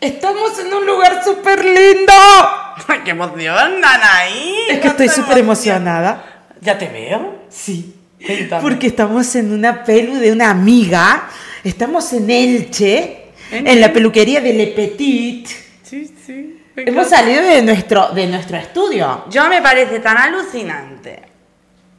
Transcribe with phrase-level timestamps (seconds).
[0.00, 2.12] Estamos en un lugar súper lindo.
[2.86, 4.66] ¡Ay, qué emoción, Anaí!
[4.68, 6.44] Es que estoy ¿Cuánta súper emocionada.
[6.60, 7.46] ¿Ya te veo?
[7.48, 7.94] Sí.
[8.24, 8.62] Cuéntame.
[8.62, 11.28] Porque estamos en una pelu de una amiga.
[11.64, 15.48] Estamos en Elche, ¿En en la peluquería de Le Petit.
[15.82, 16.62] Sí, sí.
[16.76, 19.24] Hemos salido de nuestro, de nuestro estudio.
[19.30, 21.22] Yo me parece tan alucinante.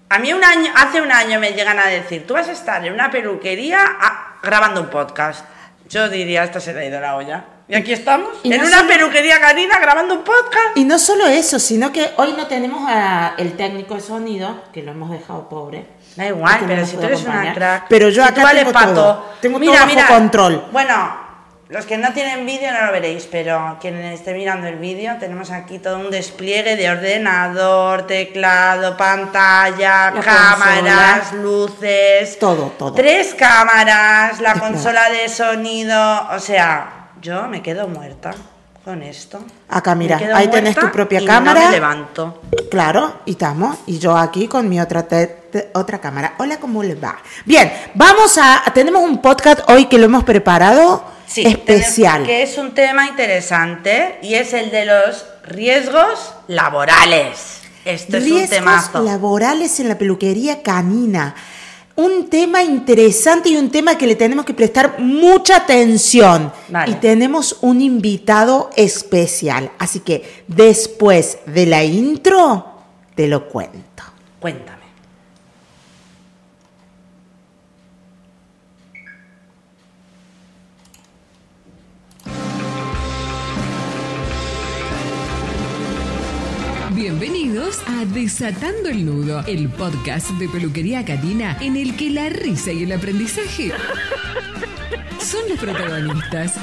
[0.10, 2.86] A mí un año, hace un año me llegan a decir, tú vas a estar
[2.86, 5.44] en una peluquería ah, grabando un podcast.
[5.90, 7.57] Yo diría, esta se le ha ido la olla.
[7.70, 10.76] Y aquí estamos, Y en no una solo- peluquería canina grabando un podcast.
[10.76, 14.84] Y no solo eso, sino que hoy no tenemos a el técnico de sonido, que
[14.84, 15.86] lo hemos dejado pobre.
[16.16, 17.56] Da igual, pero si tú eres una acompañar.
[17.56, 17.86] crack.
[17.90, 18.94] Pero yo si acá tengo pato.
[18.94, 19.26] todo.
[19.42, 20.66] Tengo todo bajo control.
[20.72, 21.28] Bueno,
[21.68, 25.52] los que no tienen vídeo no lo veréis, pero quien esté mirando el vídeo, tenemos
[25.52, 31.42] aquí todo un despliegue de ordenador, teclado, pantalla, La cámaras, consola.
[31.44, 32.40] luces.
[32.40, 32.94] Todo, todo.
[32.94, 36.30] Tres cámaras, la consola de sonido.
[36.32, 38.32] O sea, yo me quedo muerta
[38.84, 39.40] con esto.
[39.70, 41.60] Acá, mira, ahí tenés tu propia y cámara.
[41.60, 42.42] No me levanto.
[42.72, 43.78] Claro, y estamos.
[43.86, 45.06] Y yo aquí con mi otra,
[45.74, 46.36] otra cámara.
[46.38, 47.18] Hola, ¿cómo les va?
[47.46, 48.64] Bien, vamos a.
[48.74, 52.24] Tenemos un podcast hoy que lo hemos preparado Sí, especial.
[52.24, 57.62] Que es un tema interesante y es el de los riesgos laborales.
[57.84, 59.04] Esto es un Riesgos temazo.
[59.04, 61.36] laborales en la peluquería canina.
[61.98, 66.54] Un tema interesante y un tema que le tenemos que prestar mucha atención.
[66.70, 66.92] Vale.
[66.92, 69.72] Y tenemos un invitado especial.
[69.80, 72.66] Así que después de la intro,
[73.16, 74.04] te lo cuento.
[74.40, 74.77] Cuéntame.
[87.68, 92.72] Bienvenidos a Desatando el Nudo, el podcast de peluquería canina en el que la risa
[92.72, 93.74] y el aprendizaje
[95.20, 96.54] son los protagonistas.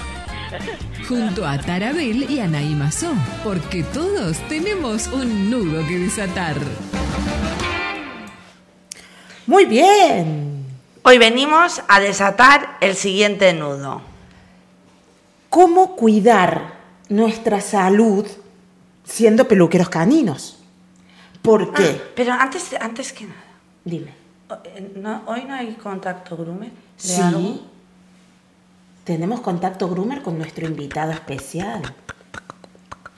[1.06, 6.56] Junto a Tarabel y Anaí Mazó, porque todos tenemos un nudo que desatar.
[9.46, 10.64] Muy bien.
[11.02, 14.00] Hoy venimos a desatar el siguiente nudo.
[15.50, 16.78] ¿Cómo cuidar
[17.10, 18.26] nuestra salud
[19.04, 20.63] siendo peluqueros caninos?
[21.44, 22.00] ¿Por qué?
[22.02, 23.36] Ah, pero antes, antes que nada,
[23.84, 24.12] Dime.
[24.64, 26.70] eh, no- hoy no hay contacto groomer.
[26.70, 27.20] de Sí.
[27.20, 27.60] algo?
[29.04, 31.82] Tenemos contacto groomer con nuestro invitado especial.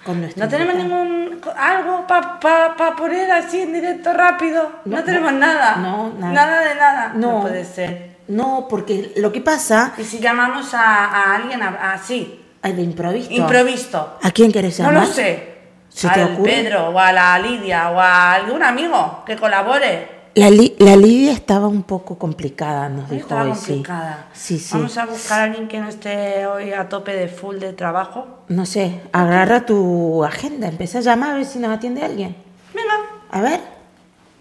[0.04, 4.70] Con nuestro No tenemos ningún algo para pa, pa poner así en directo rápido.
[4.84, 5.76] No, No, tenemos no, nada.
[5.76, 6.32] no, nada.
[6.32, 7.12] Nada de nada.
[7.14, 7.40] No.
[7.42, 8.16] puede ser.
[8.28, 13.30] No, porque lo que pasa Y si llamamos a, a alguien así, de improviso.
[13.30, 14.18] improvisto.
[14.20, 15.06] ¿A quién querés No llamar?
[15.06, 15.55] lo sé.
[15.96, 16.52] ¿Se te al ocurre?
[16.52, 20.14] Pedro o a la Lidia o a algún amigo que colabore.
[20.34, 24.26] La, Li- la Lidia estaba un poco complicada, nos dijo Estaba hoy, complicada.
[24.34, 24.58] sí.
[24.58, 24.74] Sí, sí.
[24.74, 28.26] Vamos a buscar a alguien que no esté hoy a tope de full de trabajo.
[28.48, 32.36] No sé, agarra tu agenda, empecé a llamar a ver si nos atiende alguien.
[32.74, 32.94] Venga.
[33.30, 33.60] A ver,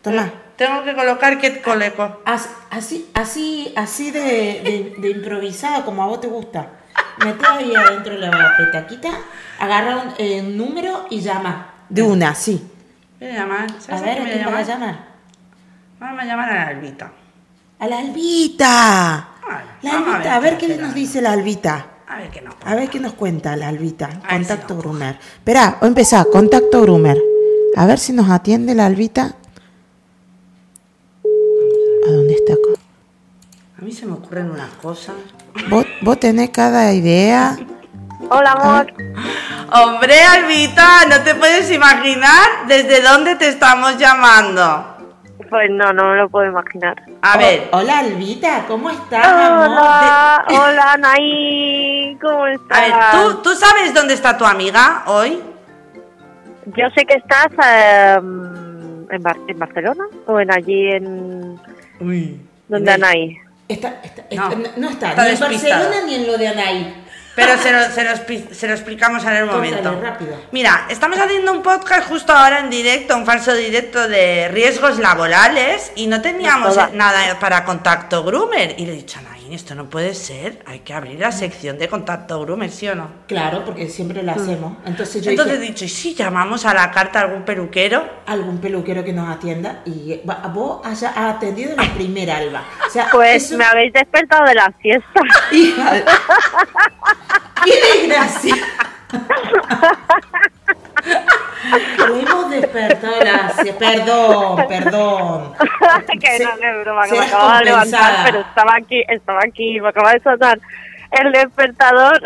[0.01, 0.33] toma.
[0.57, 2.21] Tengo que colocar que coleco.
[2.25, 6.67] As- Así, así, así de, de, de improvisada como a vos te gusta.
[7.23, 9.09] Mete ahí adentro la petaquita,
[9.59, 11.73] agarra un eh, número y llama.
[11.89, 12.61] De una, sí.
[13.19, 13.67] Voy a llamar.
[13.71, 14.67] A ¿Sabes a, ver, ¿a quién vas a llamar?
[14.67, 15.05] llamar?
[15.99, 17.11] Vamos a llamar a la Albita.
[17.79, 19.27] A la Albita.
[19.47, 21.87] Vale, La vamos Albita, a ver qué nos dice la Albita.
[22.07, 24.07] A ver qué nos A ver qué nos cuenta la Albita.
[24.07, 25.17] ver si Contacto nos Groomer.
[25.37, 27.17] Espera, o empezá, contacto Groomer.
[27.77, 29.35] A ver si nos atiende la Albita.
[32.07, 32.53] ¿A dónde está?
[32.55, 32.77] co-
[33.79, 35.15] A mí se me ocurren unas cosas.
[35.69, 37.57] ¿Vos, vos tenés cada idea?
[38.29, 38.93] Hola, amor.
[39.71, 44.91] Hombre, Albita, no te puedes imaginar desde dónde te estamos llamando.
[45.49, 46.95] Pues no, no me lo puedo imaginar.
[47.21, 49.67] A Oh, ver, Hola Albita, ¿cómo estás, amor?
[49.69, 52.17] Hola, hola, Anaí.
[52.21, 52.77] ¿Cómo estás?
[52.77, 55.39] a ver, ¿tú, ¿tú sabes dónde está tu amiga hoy?
[56.75, 61.59] Yo sé que estás eh, en, Bar- en Barcelona o en allí en...
[61.99, 62.41] Uy.
[62.67, 63.37] ¿Dónde Anaí?
[63.67, 65.61] Está, está- No, está- no, está, está ni en.
[65.61, 67.01] Barcelona ni en lo de Anaí.
[67.35, 68.11] Pero se lo, se lo
[68.55, 69.99] se lo explicamos en el momento.
[70.01, 70.37] rápido.
[70.51, 75.91] Mira, estamos haciendo un podcast justo ahora en directo, un falso directo de riesgos laborales
[75.95, 78.75] y no teníamos nada para contacto groomer.
[78.77, 81.87] Y le he dicho a Esto no puede ser, hay que abrir la sección de
[81.87, 83.09] contacto groomer, ¿sí o no?
[83.27, 84.77] Claro, porque siempre lo hacemos.
[84.85, 88.03] Entonces yo Entonces he dicho, ¿y si llamamos a la carta a algún peluquero?
[88.25, 92.63] algún peluquero que nos atienda y va- vos haya atendido la primera Alba.
[92.87, 94.73] O sea, Pues eso- me habéis despertado de la
[95.91, 96.03] de-
[97.65, 98.55] ¡Qué desgracia!
[102.09, 103.53] Le hemos despertado la...
[103.77, 105.53] Perdón, perdón.
[106.19, 109.89] que no, no broma, que me acabo de levantar, pero estaba aquí, estaba aquí, me
[109.89, 110.59] acaba de sonar
[111.11, 112.21] el despertador.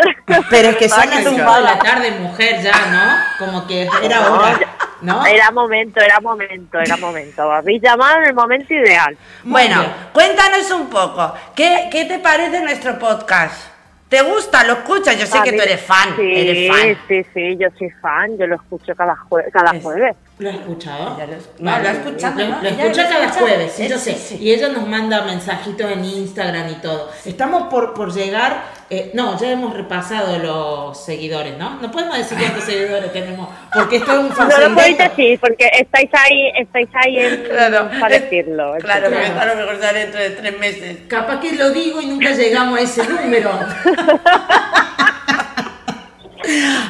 [0.50, 3.46] Pero es que son las 5 de la tarde, mujer, ya, ¿no?
[3.46, 4.60] Como que era hora,
[5.02, 5.26] ¿no?
[5.26, 7.52] Era momento, era momento, era momento.
[7.52, 9.18] Habéis llamado en el momento ideal.
[9.44, 9.84] Bueno,
[10.14, 11.34] cuéntanos un poco.
[11.56, 13.69] ¿Qué, qué te parece nuestro podcast?
[14.10, 14.64] ¿Te gusta?
[14.64, 15.18] ¿Lo escuchas?
[15.20, 16.16] Yo sé A que tú eres fan.
[16.18, 16.98] Sí, eres fan.
[17.08, 18.38] sí, sí, yo soy fan.
[18.40, 20.16] Yo lo escucho cada, jue- cada Es- jueves.
[20.40, 21.18] ¿Lo has escuchado?
[21.60, 22.62] Lo no, lo he escuchado, Lo, ¿no?
[22.62, 24.14] lo escucha he cada jueves, sí, Es- yo sé.
[24.14, 24.44] sí, sí.
[24.44, 27.12] Y ella nos manda mensajitos en Instagram y todo.
[27.26, 31.72] Estamos por, por llegar, eh, no, ya hemos repasado los seguidores, ¿no?
[31.82, 34.70] No podemos decir cuántos seguidores tenemos, porque esto es un No facilito.
[34.70, 38.74] lo podéis decir porque estáis ahí, estáis ahí en, Claro, para es- decirlo.
[38.80, 39.42] Claro, porque Claro.
[39.42, 40.98] a lo mejor sale dentro de tres meses.
[41.10, 43.52] Capaz que lo digo y nunca llegamos a ese número.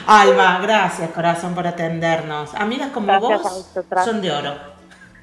[0.08, 2.54] Alba, gracias corazón por atendernos.
[2.56, 4.06] Amigas como Gracias vos vosotras.
[4.06, 4.54] son de oro.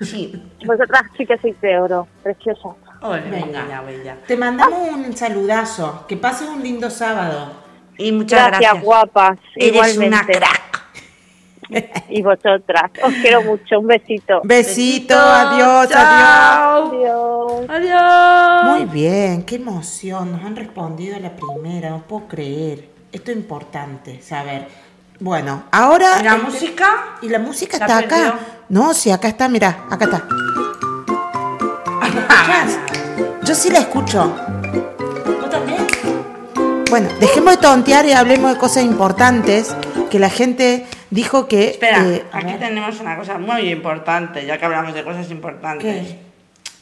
[0.00, 0.42] Sí.
[0.66, 2.68] Vosotras sí que sois de oro, preciosa.
[3.00, 3.62] Ole, Venga.
[3.62, 4.16] bella, bella.
[4.26, 6.04] Te mandamos un saludazo.
[6.06, 7.52] Que pases un lindo sábado.
[7.98, 8.84] Y muchas Gracias, gracias.
[8.84, 9.38] guapas.
[9.54, 10.06] Eres igualmente.
[10.08, 10.62] una crack.
[12.10, 12.90] Y vosotras.
[13.02, 13.80] Os quiero mucho.
[13.80, 14.40] Un besito.
[14.44, 15.90] Besito, adiós, adiós.
[15.90, 16.92] Chao.
[16.92, 17.70] Adiós.
[17.70, 18.64] Adiós.
[18.76, 20.30] Muy bien, qué emoción.
[20.32, 22.88] Nos han respondido a la primera, no puedo creer.
[23.16, 24.68] Esto es importante saber.
[25.20, 26.18] Bueno, ahora.
[26.20, 27.16] ¿Y la este- música?
[27.22, 28.38] Y la música ¿La está acá.
[28.68, 30.28] No, sí, acá está, mira, acá está.
[33.42, 34.36] Yo sí la escucho.
[35.24, 35.86] ¿Tú también?
[36.90, 39.74] Bueno, dejemos de tontear y hablemos de cosas importantes
[40.10, 41.70] que la gente dijo que...
[41.70, 46.06] Espera, eh, aquí ver, tenemos una cosa muy importante, ya que hablamos de cosas importantes.
[46.06, 46.18] ¿qué?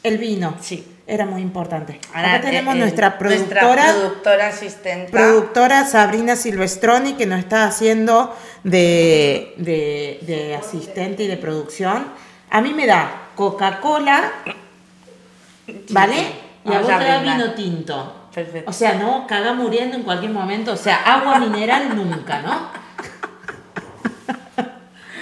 [0.03, 0.55] El vino.
[0.59, 0.94] Sí.
[1.07, 1.99] Era muy importante.
[2.13, 5.11] Ahora, Acá tenemos eh, nuestra productora, Nuestra productora asistente.
[5.11, 12.07] productora Sabrina Silvestroni que nos está haciendo de, de, de asistente y de producción.
[12.49, 14.31] A mí me da Coca-Cola,
[15.89, 16.15] ¿vale?
[16.65, 18.15] Y a Vamos vos te da vino tinto.
[18.33, 18.69] Perfecto.
[18.69, 20.73] O sea, no caga muriendo en cualquier momento.
[20.73, 22.84] O sea, agua mineral nunca, ¿no?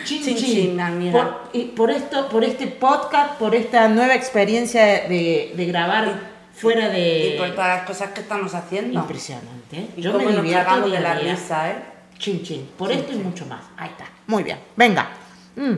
[0.03, 0.79] Chin, Chin, chin.
[0.79, 1.11] amiga.
[1.11, 6.19] Por, y por esto, por este podcast, por esta nueva experiencia de, de grabar
[6.53, 7.35] fuera de.
[7.35, 8.99] Y por todas las cosas que estamos haciendo.
[8.99, 9.77] Impresionante.
[9.77, 9.89] ¿eh?
[9.97, 11.75] Y Yo me nos divierto de la risa, ¿eh?
[12.17, 12.69] Chin, chin.
[12.77, 13.61] Por esto y mucho más.
[13.77, 14.05] Ahí está.
[14.27, 14.59] Muy bien.
[14.75, 15.09] Venga.
[15.55, 15.73] Mm.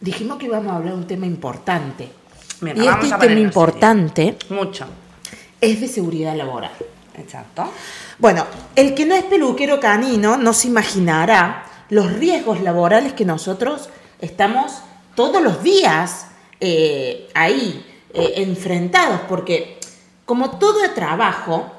[0.00, 2.08] Dijimos que íbamos a hablar de un tema importante.
[2.60, 4.86] Venga, y este tema importante Mucho.
[5.60, 6.72] es de seguridad laboral.
[7.16, 7.72] Exacto.
[8.18, 13.88] Bueno, el que no es peluquero canino no se imaginará los riesgos laborales que nosotros
[14.20, 14.82] estamos
[15.14, 16.28] todos los días
[16.60, 19.78] eh, ahí eh, enfrentados, porque
[20.24, 21.72] como todo el trabajo,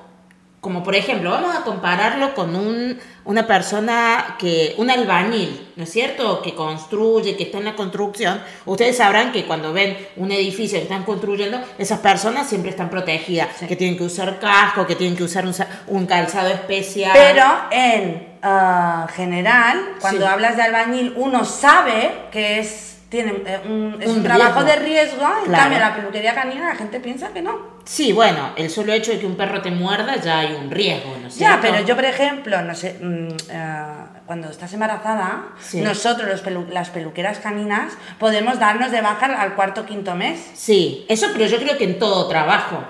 [0.61, 5.91] como por ejemplo, vamos a compararlo con un, una persona que, un albañil, ¿no es
[5.91, 6.41] cierto?
[6.41, 8.41] Que construye, que está en la construcción.
[8.65, 13.49] Ustedes sabrán que cuando ven un edificio que están construyendo, esas personas siempre están protegidas,
[13.67, 15.55] que tienen que usar casco, que tienen que usar un,
[15.87, 17.11] un calzado especial.
[17.13, 20.27] Pero en ah, general, cuando Sí.
[20.31, 24.75] hablas de albañil, uno sabe que es, tiene, eh, un, es un, Un trabajo de
[24.75, 25.23] riesgo.
[25.39, 25.63] En Claro.
[25.63, 27.79] cambio, la peluquería canina, la gente piensa que no.
[27.85, 31.17] Sí, bueno, el solo hecho de que un perro te muerda ya hay un riesgo,
[31.19, 31.61] ¿no es Ya, cierto?
[31.61, 33.85] pero yo, por ejemplo, no sé, mm, eh,
[34.27, 35.81] cuando estás embarazada, Sí.
[35.81, 40.39] nosotros, los pelu- las peluqueras caninas, podemos darnos de baja al cuarto o quinto mes.
[40.53, 42.83] Sí, eso, pero yo creo que en todo trabajo.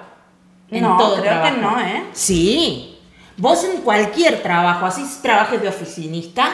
[0.70, 1.78] En No, todo creo que trabajo.
[1.78, 2.04] no, ¿eh?
[2.12, 2.89] Sí.
[3.40, 6.50] Vos en cualquier trabajo, así trabajes de oficinista,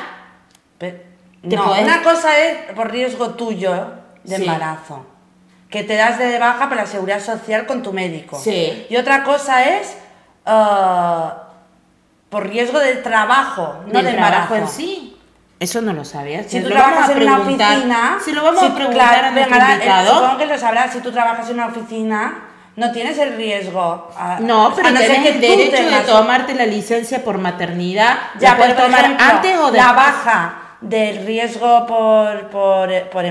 [1.44, 4.44] no, podés- una cosa es por riesgo tuyo de Sí.
[4.44, 5.06] embarazo,
[5.70, 8.40] que te das de baja por la seguridad social con tu médico.
[8.40, 8.86] Sí.
[8.90, 9.98] Y otra cosa es
[10.46, 11.44] ah,
[12.30, 14.56] por riesgo de trabajo, no del de trabajo embarazo.
[14.56, 15.12] en sí.
[15.60, 16.48] Eso no lo sabías.
[16.48, 19.56] Si tú trabajas en una oficina, Si lo vamos si a preguntar claro, a nuestro
[19.56, 20.14] eh, invitado.
[20.16, 20.92] supongo que lo sabrás.
[20.94, 22.44] Si tú trabajas en una oficina,
[22.76, 24.12] no tienes el riesgo.
[24.18, 28.18] a- No, pero a no que el derecho de tomarte la licencia por maternidad.
[28.40, 29.74] Ya, la puedes por tomar ejemplo, antes o después.
[29.84, 33.26] la baja del riesgo por, por, por,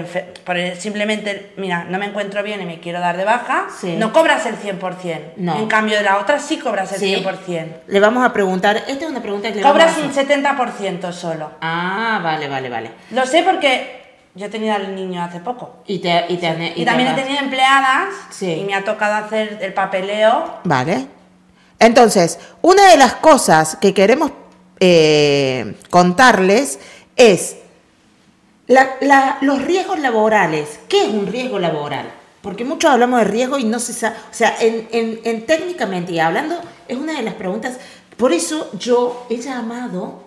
[0.45, 3.95] por simplemente, mira, no me encuentro bien y me quiero dar de baja, Sí.
[3.97, 5.35] no cobras el 100%.
[5.37, 5.57] No.
[5.57, 7.15] En cambio de la otra sí cobras el Sí.
[7.15, 7.83] 100%.
[7.87, 8.77] Le vamos a preguntar.
[8.89, 10.27] Esta es una pregunta que le Cobras vamos a un hacer.
[10.27, 11.51] 70% solo.
[11.61, 12.91] Ah, vale, vale, vale.
[13.11, 14.04] Lo sé porque
[14.35, 15.77] yo he tenido al niño hace poco.
[15.87, 18.51] Y, te, y, te- Y, te también he tenido empleadas Sí.
[18.53, 20.59] y me ha tocado hacer el papeleo.
[20.65, 21.07] Vale.
[21.79, 24.31] Entonces, una de las cosas que queremos
[24.81, 26.79] eh, contarles
[27.17, 27.57] es
[28.67, 30.81] la- la- los riesgos laborales.
[30.89, 32.11] ¿Qué es un riesgo laboral?
[32.43, 34.17] Porque muchos hablamos de riesgo y no se sabe.
[34.31, 37.79] O sea, en, en- en técnicamente y hablando, es una de las preguntas.
[38.17, 40.23] Por eso yo he llamado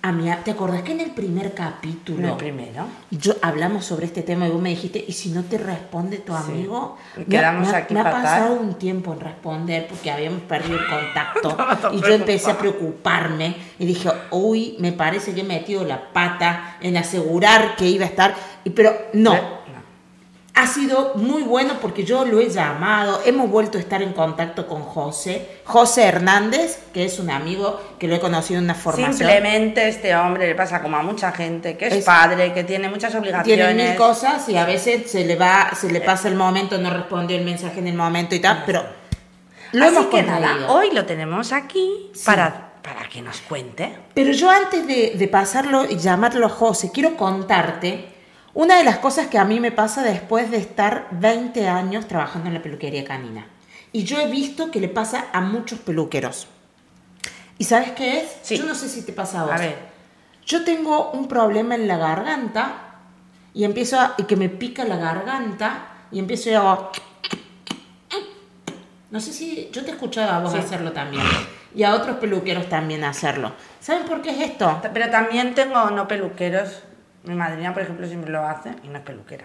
[0.00, 2.86] A mí, ¿te acordás que en el primer En capítulo el primero.
[3.10, 6.32] yo hablamos sobre este tema y vos me dijiste, y si no te responde tu
[6.36, 8.22] amigo, me, ha- quedamos me ha- aquí me ha fatal.
[8.22, 11.56] pasado un tiempo en responder porque habíamos perdido el contacto
[11.92, 16.76] y yo empecé a preocuparme y dije, uy, me parece que he metido la pata
[16.80, 19.57] en asegurar que iba a estar, y, pero no, Eh, no.
[20.60, 24.66] Ha sido muy bueno porque yo lo he llamado, hemos vuelto a estar en contacto
[24.66, 29.14] con José, José Hernández, que es un amigo que lo he conocido en una formación.
[29.14, 32.88] Simplemente este hombre le pasa como a mucha gente, que es, Es- padre, que tiene
[32.88, 33.66] muchas obligaciones.
[33.66, 36.90] Tiene mil cosas y a veces se le va, se le pasa el momento, no
[36.90, 38.84] respondió el mensaje en el momento y tal, pero
[39.72, 42.22] lo Así hemos que nada, hoy lo tenemos aquí Sí.
[42.26, 43.94] para, para que nos cuente.
[44.14, 48.17] Pero yo antes de, de pasarlo y llamarlo a José, quiero contarte
[48.54, 52.48] una de las cosas que a mí me pasa después de estar 20 años trabajando
[52.48, 53.46] en la peluquería canina.
[53.92, 56.46] Y yo he visto que le pasa a muchos peluqueros.
[57.58, 58.36] ¿Y sabes qué es?
[58.42, 58.56] Sí.
[58.58, 59.52] Yo no sé si te pasa a vos.
[59.52, 59.76] A ver,
[60.46, 62.72] Yo tengo un problema en la garganta
[63.54, 66.90] y empiezo a, y que me pica la garganta y empiezo y hago
[69.10, 70.58] no sé si yo te he escuchado a vos Sí.
[70.58, 71.24] hacerlo también
[71.74, 73.52] y a otros peluqueros también hacerlo.
[73.80, 74.80] ¿Saben por qué es esto?
[74.92, 76.82] pero también tengo no peluqueros.
[77.28, 79.44] Mi madrina, por ejemplo, siempre lo hace y no es peluquera.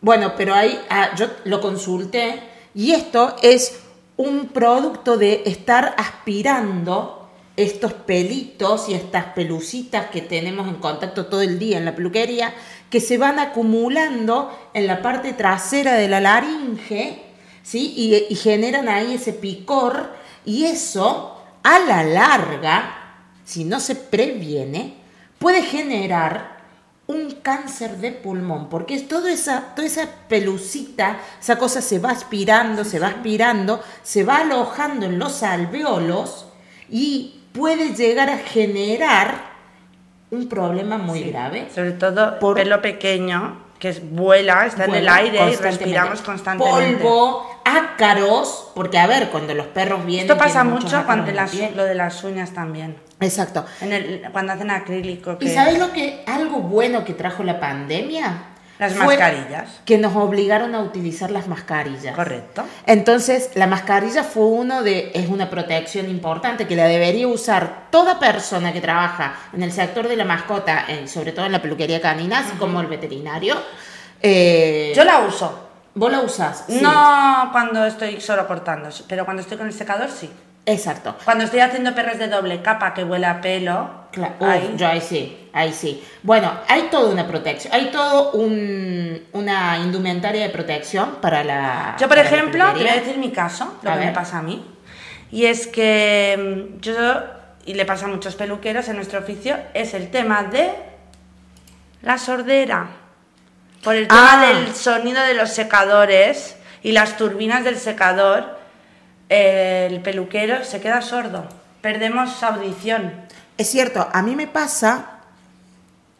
[0.00, 2.42] Bueno, pero ahí ah, yo lo consulté
[2.74, 3.82] y esto es
[4.16, 11.42] un producto de estar aspirando estos pelitos y estas pelucitas que tenemos en contacto todo
[11.42, 12.52] el día en la peluquería,
[12.90, 17.22] que se van acumulando en la parte trasera de la laringe,
[17.62, 17.94] ¿sí?
[17.96, 22.96] Y, y generan ahí ese picor y eso, a la larga,
[23.44, 24.94] si no se previene,
[25.38, 26.59] puede generar
[27.10, 32.10] un cáncer de pulmón, porque es toda esa, toda esa pelucita, esa cosa se va
[32.10, 36.46] aspirando, se va aspirando, se va alojando en los alveolos
[36.88, 39.50] y puede llegar a generar
[40.30, 41.68] un problema muy grave.
[41.74, 46.20] Sobre todo Por- pelo pequeño, que es, vuela, está en el Vuela aire y respiramos
[46.20, 46.98] constantemente.
[46.98, 50.26] Polvo, ácaros, porque a ver, cuando los perros vienen...
[50.30, 52.96] Esto pasa mucho cuando las- lo de las uñas también.
[53.20, 53.64] Exacto.
[53.80, 55.32] En el, cuando hacen acrílico.
[55.40, 58.44] ¿Y que- sabes lo que, algo bueno que trajo la pandemia?
[58.80, 59.68] Las mascarillas.
[59.84, 62.16] Que nos obligaron a utilizar las mascarillas.
[62.16, 62.64] Correcto.
[62.86, 68.18] Entonces, la mascarilla fue uno de, es una protección importante que la debería usar toda
[68.18, 72.00] persona que trabaja en el sector de la mascota, en- sobre todo en la peluquería
[72.00, 73.54] canina, así como el veterinario.
[74.22, 75.68] Eh, Yo la uso.
[75.94, 76.64] ¿Vos la usás?
[76.68, 76.78] Sí.
[76.80, 80.30] No cuando estoy solo cortando, pero cuando estoy con el secador sí.
[80.66, 81.16] Exacto.
[81.24, 84.88] Cuando estoy haciendo perros de doble capa que huele a pelo, Cla- ahí- Uf, yo
[84.88, 86.02] ahí sí, ahí sí.
[86.22, 91.96] Bueno, hay toda una protección, hay todo un, una indumentaria de protección para la.
[91.98, 94.42] Yo, por ejemplo, te voy a decir mi caso, lo A que me pasa a
[94.42, 94.64] mí.
[95.30, 96.94] Y es que mm, yo,
[97.66, 100.70] y le pasa a muchos peluqueros en nuestro oficio, es el tema de
[102.02, 102.88] la sordera.
[103.84, 104.46] Por el tema Ah.
[104.46, 108.58] del sonido de los secadores y las turbinas del secador,
[109.28, 111.46] eh, el peluquero se queda sordo.
[111.80, 113.12] Perdemos audición.
[113.60, 115.20] Es cierto, a mí me pasa.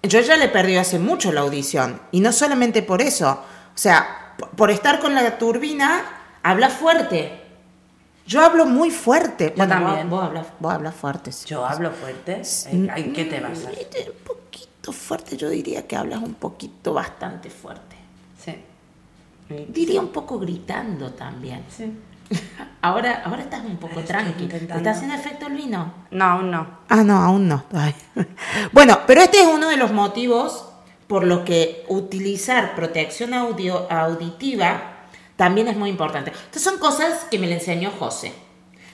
[0.02, 1.98] Yo ya le perdí hace mucho la audición.
[2.12, 3.30] Y no solamente por eso.
[3.30, 6.02] O sea, por estar con la turbina,
[6.42, 7.40] habla fuerte.
[8.26, 9.54] Yo hablo muy fuerte.
[9.56, 10.10] Yo también.
[10.10, 11.32] Vos, hablas, vos hablas fuerte.
[11.32, 11.46] sí.
[11.48, 12.42] Yo hablo fuerte.
[12.42, 13.72] Eh, ¿en ¿Qué te basas?
[13.72, 17.96] Mm, Un poquito fuerte, yo diría que hablas un poquito bastante fuerte.
[18.44, 18.54] Sí.
[19.68, 21.64] Diría un poco gritando también.
[21.74, 21.90] Sí.
[22.82, 24.46] Ahora, ahora estás un poco tranqui.
[24.46, 25.92] ¿Te está haciendo efecto el vino?
[26.10, 26.78] No, aún no.
[26.88, 27.64] Ah, no, aún no.
[27.74, 27.94] Ay.
[28.72, 30.66] Bueno, pero este es uno de los motivos
[31.06, 35.00] por los que utilizar protección audio, auditiva
[35.36, 36.30] también es muy importante.
[36.30, 38.32] Estas son cosas que me le enseñó José.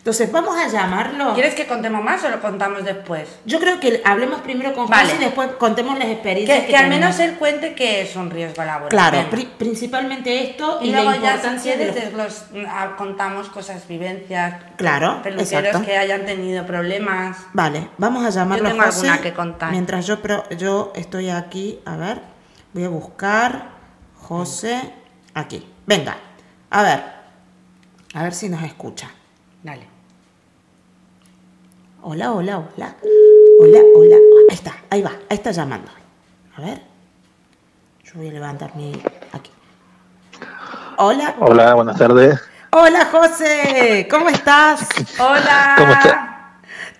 [0.07, 1.35] Entonces, vamos a llamarlo.
[1.35, 3.29] ¿Quieres que contemos más o lo contamos después?
[3.45, 5.03] Yo creo que hablemos primero con Vale.
[5.11, 8.15] José y después contemos las experiencias Que, que, que al menos él cuente que es
[8.15, 8.89] un riesgo laboral.
[8.89, 12.95] Claro, pri- principalmente esto y, y la luego ya si importancia de quieres los- ah,
[12.97, 15.83] contamos cosas, vivencias, Claro, peluqueros exacto.
[15.85, 17.39] que hayan tenido problemas.
[17.53, 19.09] Vale, vamos a llamarlo tengo a José.
[19.09, 19.73] alguna que contar.
[19.73, 22.21] Mientras yo, pro- yo estoy aquí, a ver,
[22.73, 23.71] voy a buscar
[24.21, 24.89] José
[25.35, 25.67] aquí.
[25.85, 26.17] Venga,
[26.71, 27.03] a ver,
[28.15, 29.11] a ver si nos escucha.
[29.65, 29.96] Dale.
[32.09, 32.95] Hola, hola, hola.
[33.61, 34.17] Hola, hola.
[34.49, 35.91] Ahí está, ahí va, ahí está llamando.
[36.57, 36.81] A ver.
[38.05, 38.93] Yo voy a levantar mi.
[39.33, 39.51] Aquí.
[40.99, 41.35] Hola.
[41.41, 42.41] Hola, buenas tardes.
[42.71, 44.07] Hola, José.
[44.09, 44.87] ¿Cómo estás?
[45.19, 45.75] Hola.
[45.79, 46.33] ¿Cómo está?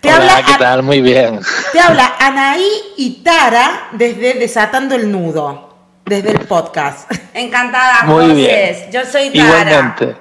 [0.01, 0.83] Te Hola, habla ¿qué tal?
[0.83, 1.39] Muy bien.
[1.71, 5.73] Te habla Anaí y Tara desde Desatando el Nudo,
[6.03, 7.09] desde el podcast.
[7.33, 8.35] Encantada, Muy José.
[8.35, 8.91] bien.
[8.91, 9.71] Yo soy Tara.
[9.71, 10.17] Igualmente.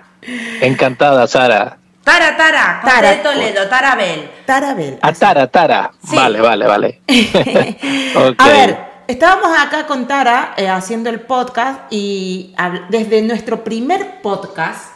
[0.61, 1.79] Encantada, Sara.
[2.07, 4.31] Tara, Tara, José Tara, de Toledo, Tarabel.
[4.47, 4.99] Tarabel.
[5.03, 5.91] A Tara, Tara.
[6.09, 6.15] Sí.
[6.15, 7.01] Vale, vale, vale.
[8.15, 8.35] Ok.
[8.39, 12.55] A ver, estábamos acá con Tara eh, haciendo el podcast y
[12.91, 14.93] desde nuestro primer podcast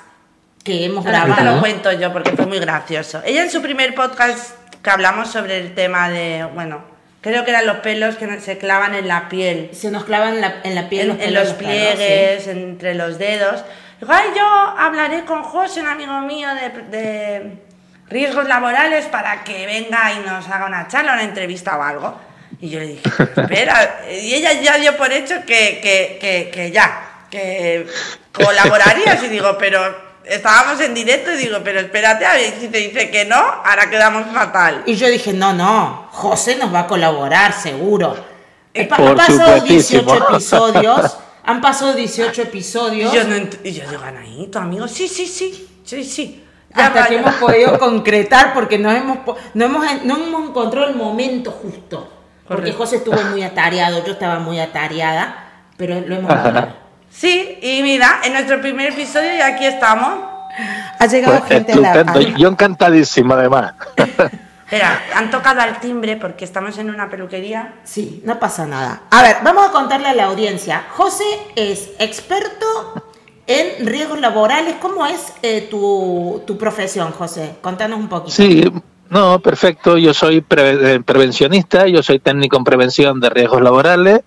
[0.63, 1.55] que hemos Ahora te grabado.
[1.57, 3.21] lo cuento yo porque fue muy gracioso.
[3.25, 6.81] Ella en su primer podcast que hablamos sobre el tema de, bueno,
[7.23, 9.71] creo que eran los pelos que se clavan en la piel.
[9.73, 13.65] Se nos clavan en la, en la piel en, los en pliegues, entre los dedos.
[14.01, 17.63] Digo, ay, yo hablaré con José, un amigo mío de, de
[18.09, 22.17] riesgos laborales, para que venga y nos haga una charla, una entrevista o algo.
[22.61, 23.03] Y yo le dije,
[23.37, 27.87] espera, y ella ya dio por hecho que, que, que, que ya, que
[28.33, 29.23] colaborarías.
[29.23, 33.11] Y digo, pero estábamos en directo y digo, pero espérate, a ver si te dice
[33.11, 34.83] que no, ahora quedamos fatal.
[34.87, 38.17] Y yo dije, no, no, José nos va a colaborar, seguro.
[38.73, 40.13] Eh, por han pasado supuestísimo.
[40.13, 41.19] 18 episodios.
[41.51, 43.13] Han pasado 18 Y episodios.
[43.13, 44.03] yo, no y yo digo,
[44.55, 46.45] amigo, sí, sí, sí, sí, sí.
[46.77, 47.41] Ya hasta que ya hemos va".
[47.41, 49.19] podido concretar porque no hemos,
[49.55, 52.09] no hemos, no hemos encontrado el momento justo.
[52.47, 52.79] Porque Correcto.
[52.79, 56.75] José estuvo muy atareado, yo estaba muy atareada, pero lo hemos logrado.
[57.11, 60.21] Sí, y mira, en nuestro primer episodio y aquí estamos.
[60.97, 62.21] Ha llegado Pues gente a la...
[62.39, 63.75] Yo encantadísimo, además.
[64.71, 67.81] Espera, han tocado al timbre porque estamos en una peluquería.
[67.83, 69.03] Sí, no pasa nada.
[69.11, 70.85] A ver, vamos a contarle a la audiencia.
[70.93, 71.25] José
[71.57, 72.65] es experto
[73.49, 74.77] en riesgos laborales.
[74.81, 77.57] ¿Cómo es eh, tu, tu profesión, José?
[77.61, 78.31] Contanos un poquito.
[78.37, 78.63] Sí,
[79.09, 79.99] no, perfecto.
[79.99, 84.21] Yo soy pre- eh, prevencionista, yo soy técnico en prevención de riesgos laborales.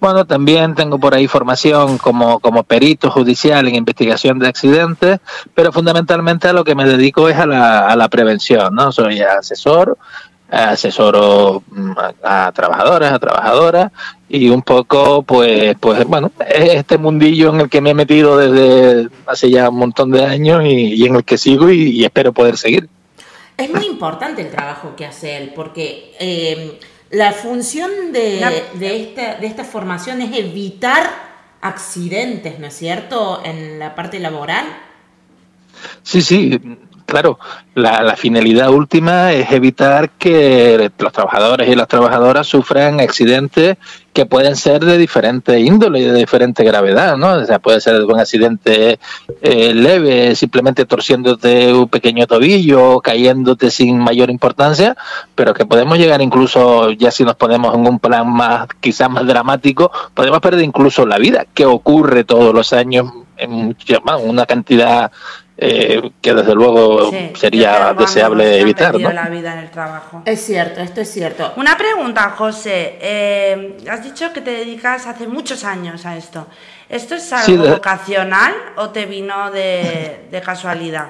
[0.00, 5.18] Bueno, también tengo por ahí formación como, como perito judicial en investigación de accidentes,
[5.54, 8.92] pero fundamentalmente a lo que me dedico es a la, a la prevención, ¿no?
[8.92, 9.98] Soy asesor,
[10.50, 11.92] asesoro mm,
[12.22, 13.92] a, a trabajadoras, a trabajadoras
[14.28, 18.36] y un poco, pues, pues bueno, es este mundillo en el que me he metido
[18.38, 22.32] desde hace ya un montón de años y, en el que sigo y- y espero
[22.32, 22.88] poder seguir.
[23.56, 29.02] Es muy importante el trabajo que hace él, porque eh, la función de, La- de
[29.02, 31.10] esta, de esta formación es evitar
[31.60, 34.64] accidentes, ¿no es cierto?, en la parte laboral.
[36.02, 36.58] Sí, sí,
[37.10, 37.38] claro.
[37.74, 43.76] La, finalidad última es evitar que los trabajadores y las trabajadoras sufran accidentes
[44.12, 47.34] que pueden ser de diferente índole y de diferente gravedad, ¿no?
[47.34, 48.98] O sea, puede ser un accidente
[49.40, 54.96] eh, leve, simplemente torciéndote un pequeño tobillo, cayéndote sin mayor importancia,
[55.34, 59.26] pero que podemos llegar incluso, ya si nos ponemos en un plan más, quizás más
[59.26, 63.74] dramático, podemos perder incluso la vida, que ocurre todos los años en
[64.24, 65.10] una cantidad
[65.62, 69.12] eh, que desde luego Sí, sería deseable evitar, ¿no?
[69.12, 70.22] la vida en el trabajo.
[70.24, 71.52] Es cierto, esto es cierto.
[71.56, 72.98] Una pregunta, José.
[73.00, 76.46] Eh, has dicho que te dedicas hace muchos años a esto.
[76.88, 81.08] ¿Esto es algo Sí, de- vocacional o te vino de, de casualidad?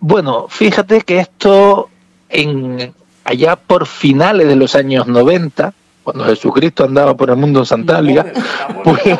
[0.00, 1.88] Bueno, fíjate que esto
[2.28, 5.72] en allá por finales de los años 90,
[6.06, 8.32] cuando Jesucristo andaba por el mundo en Santalia,
[8.84, 9.02] pues,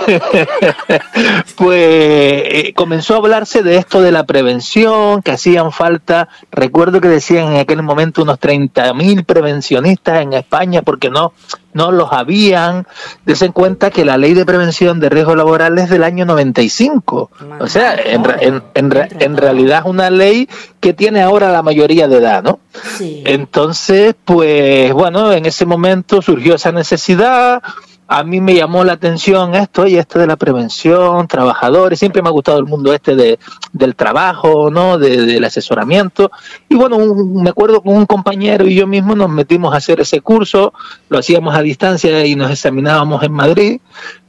[1.57, 7.09] pues, eh, comenzó a hablarse de esto de la prevención, que hacían falta, recuerdo que
[7.09, 11.33] decían en aquel momento unos 30.000 prevencionistas en España porque no,
[11.77, 12.87] no los habían.
[13.25, 17.31] Desen cuenta que la ley de prevención de riesgos laborales es del año 95.
[17.61, 20.49] O sea, en, en, en, en realidad es una ley
[20.81, 22.61] que tiene ahora la mayoría de edad, ¿no?
[22.97, 23.23] Sí.
[23.27, 27.62] Entonces, pues bueno, en ese momento surgió esa necesidad.
[28.09, 31.99] A mí me llamó la atención esto y esto de la prevención, trabajadores.
[31.99, 33.38] Siempre me ha gustado el mundo este de,
[33.73, 34.97] del trabajo, ¿no?
[34.97, 36.31] De- del asesoramiento.
[36.69, 40.01] Y bueno, un- me acuerdo con un compañero y yo mismo nos metimos a hacer
[40.01, 40.73] ese curso.
[41.09, 43.81] Lo hacíamos a distancia y nos examinábamos en Madrid.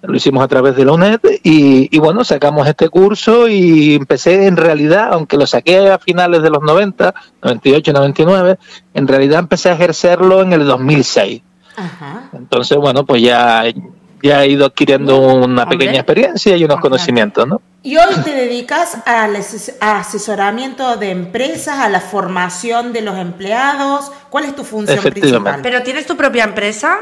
[0.02, 4.48] Lo hicimos a través de la UNED y, y bueno, sacamos este curso y empecé
[4.48, 7.14] en realidad, aunque lo saqué a finales de los 90,
[7.44, 8.58] 98, 99,
[8.96, 11.42] en realidad empecé a ejercerlo en el 2006.
[11.78, 12.30] Ajá.
[12.34, 13.64] Entonces, bueno, pues ya,
[14.22, 15.78] ya he ido adquiriendo una Hombre.
[15.78, 17.62] pequeña experiencia y unos conocimientos, ¿no?
[17.84, 19.38] Y hoy te dedicas al
[19.80, 24.12] asesoramiento de empresas, a la formación de los empleados.
[24.30, 25.60] ¿Cuál es tu función principal?
[25.62, 26.98] ¿Pero tienes tu propia empresa?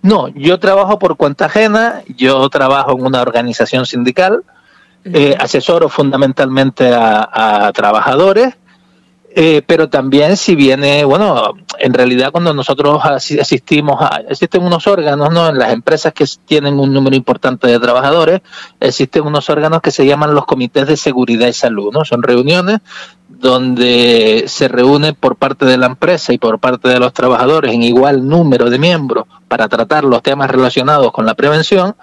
[0.00, 4.44] No, yo trabajo por cuenta ajena, yo trabajo en una organización sindical,
[5.04, 8.54] eh, asesoro fundamentalmente a, a trabajadores,
[9.36, 14.86] eh, pero también si viene, bueno, en realidad cuando nosotros asi- asistimos a, existen unos
[14.86, 15.48] órganos, ¿no?
[15.48, 18.40] En las empresas que tienen un número importante de trabajadores,
[18.80, 22.04] existen unos órganos que se llaman los comités de seguridad y salud, ¿no?
[22.04, 22.78] Son reuniones
[23.26, 27.82] donde se reúne por parte de la empresa y por parte de los trabajadores en
[27.82, 31.96] igual número de miembros para tratar los temas relacionados con la prevención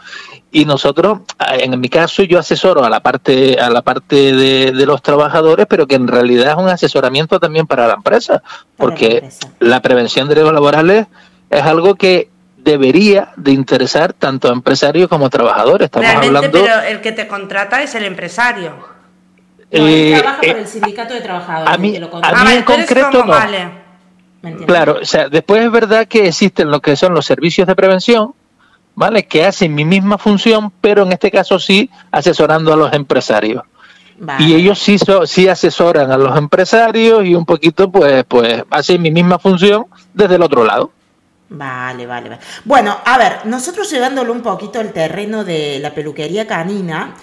[0.52, 1.20] y nosotros
[1.60, 5.68] en mi caso yo asesoro a la parte a la parte de, de los trabajadores
[5.70, 8.42] pero que en realidad es un asesoramiento también para la empresa
[8.76, 9.50] porque la empresa.
[9.60, 11.06] la prevención de riesgos laborales
[11.52, 16.62] es algo que debería de interesar tanto a empresarios como a trabajadores estamos Realmente, hablando
[16.62, 19.01] pero el que te contrata es el empresario.
[19.72, 21.74] No, él eh, trabaja eh, por el sindicato de trabajadores.
[21.74, 24.66] a mí- que lo a mí vale, en concreto no.
[24.66, 28.34] Claro, o sea, después es verdad que existen lo que son los servicios de prevención,
[28.96, 29.28] ¿vale?
[29.28, 33.64] Que hacen mi misma función, pero en este caso sí asesorando a los empresarios.
[34.18, 34.44] Vale.
[34.44, 39.02] Y ellos sí, so- sí asesoran a los empresarios y un poquito, pues, pues hacen
[39.02, 40.92] mi misma función desde el otro lado.
[41.50, 42.42] Vale, vale, vale.
[42.66, 47.14] Bueno, a ver, nosotros llevándolo un poquito al terreno de la peluquería canina,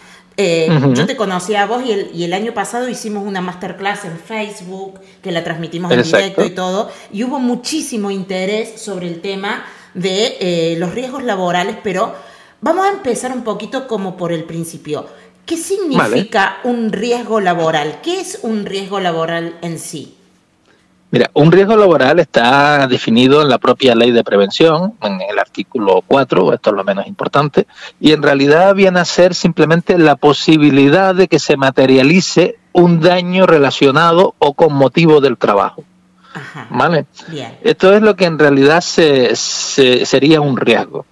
[0.40, 4.04] eh, yo te conocí a vos y el, y el año pasado hicimos una masterclass
[4.04, 9.20] en Facebook, que la transmitimos en directo y todo, y hubo muchísimo interés sobre el
[9.20, 12.14] tema de eh, los riesgos laborales, pero
[12.60, 15.08] vamos a empezar un poquito como por el principio.
[15.44, 18.00] ¿Qué significa un riesgo laboral?
[18.00, 20.17] ¿Qué es un riesgo laboral en sí?
[21.10, 26.02] Mira, un riesgo laboral está definido en la propia ley de prevención, en el artículo
[26.06, 27.66] 4, esto es lo menos importante,
[27.98, 33.46] y en realidad viene a ser simplemente la posibilidad de que se materialice un daño
[33.46, 35.82] relacionado o con motivo del trabajo.
[36.34, 36.66] Ajá.
[36.70, 37.06] ¿Vale?
[37.28, 37.56] Bien.
[37.64, 41.06] Esto es lo que en realidad se, se- sería un riesgo.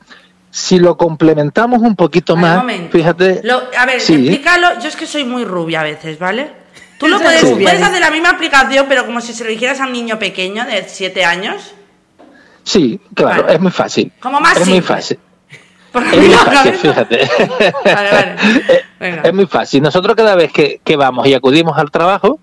[0.50, 2.96] Si lo complementamos un poquito más, momento.
[2.96, 3.40] fíjate.
[3.44, 4.12] Lo- a ver, Sí.
[4.14, 4.78] explícalo.
[4.80, 6.65] Yo es que soy muy rubia a veces, ¿vale?
[6.98, 7.82] Tú lo puedes, puedes dice.
[7.82, 10.84] hacer la misma aplicación, pero como si se lo dijeras a un niño pequeño de
[10.88, 11.74] 7 años.
[12.64, 13.54] Sí, claro, Vale.
[13.54, 14.12] es muy fácil.
[14.20, 15.18] Como más Es muy fácil.
[15.96, 17.30] Es muy fácil, fíjate.
[17.84, 18.36] Vale, vale.
[19.00, 19.22] Venga.
[19.22, 19.82] Es muy fácil.
[19.82, 22.38] Nosotros cada vez que, que vamos y acudimos al trabajo,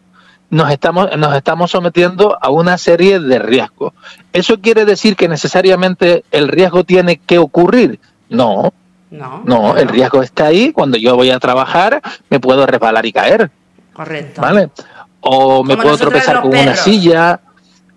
[0.50, 3.94] nos estamos, nos estamos sometiendo a una serie de riesgos.
[4.32, 8.00] ¿Eso quiere decir que necesariamente el riesgo tiene que ocurrir?
[8.30, 8.74] No,
[9.12, 9.44] No.
[9.46, 10.72] no, el riesgo está ahí.
[10.72, 13.52] Cuando yo voy a trabajar, me puedo resbalar y caer,
[13.94, 14.42] Correcto.
[14.42, 14.70] ¿vale?
[15.22, 17.40] O me puedo tropezar con una silla.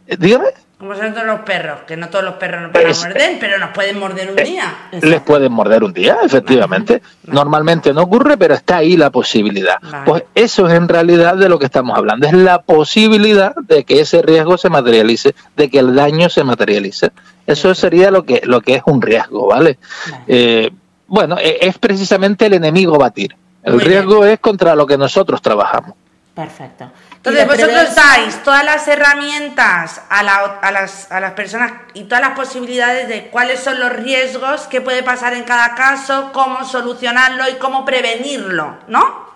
[0.07, 0.47] Eh, Dígame.
[0.79, 3.71] Como son todos los perros, que no todos los perros nos Es- morder, pero nos
[3.71, 4.75] pueden morder un día.
[4.93, 7.01] Les pueden morder un día, efectivamente.
[7.25, 9.77] Normalmente no ocurre, pero está ahí la posibilidad.
[9.81, 10.05] Vale.
[10.05, 12.27] Pues eso es en realidad de lo que estamos hablando.
[12.27, 17.11] Es la posibilidad de que ese riesgo se materialice, de que el daño se materialice.
[17.47, 19.79] Eso sería lo que, lo que es un riesgo, ¿vale?
[20.11, 20.25] Vale.
[20.29, 20.71] Eh,
[21.07, 23.35] bueno, e- es precisamente el enemigo batir.
[23.67, 23.93] El Muy bien.
[23.93, 25.93] riesgo es contra lo que nosotros trabajamos.
[26.35, 26.91] Perfecto.
[27.17, 32.21] Entonces, vosotros dais todas las herramientas a, la- a las, a las personas y todas
[32.21, 37.49] las posibilidades de cuáles son los riesgos, qué puede pasar en cada caso, cómo solucionarlo
[37.51, 39.27] y cómo prevenirlo, ¿no?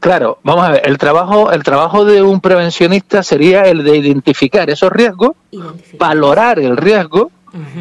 [0.00, 4.68] Claro, vamos a ver, el trabajo, el trabajo de un prevencionista sería el de identificar
[4.68, 6.08] esos riesgos, Identificar.
[6.08, 7.30] valorar el riesgo.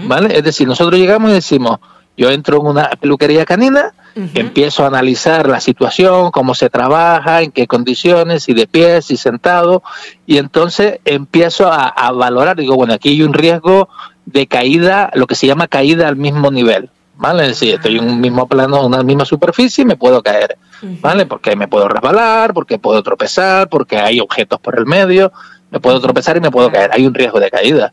[0.05, 0.37] ¿vale?
[0.37, 1.79] Es decir, nosotros llegamos y decimos,
[2.15, 7.51] yo entro en una peluquería canina, empiezo a analizar la situación, cómo se trabaja, en
[7.51, 9.81] qué condiciones, si de pie, si sentado,
[10.27, 13.89] y entonces empiezo a, a valorar, digo, bueno, aquí hay un riesgo
[14.25, 17.43] de caída, lo que se llama caída al mismo nivel, ¿vale?
[17.43, 20.57] Es decir, estoy en un mismo plano, una misma superficie y me puedo caer,
[21.01, 21.25] ¿vale?
[21.25, 25.31] Porque me puedo resbalar, porque puedo tropezar, porque hay objetos por el medio,
[25.73, 27.91] me puedo tropezar y me puedo caer, hay un riesgo de caída.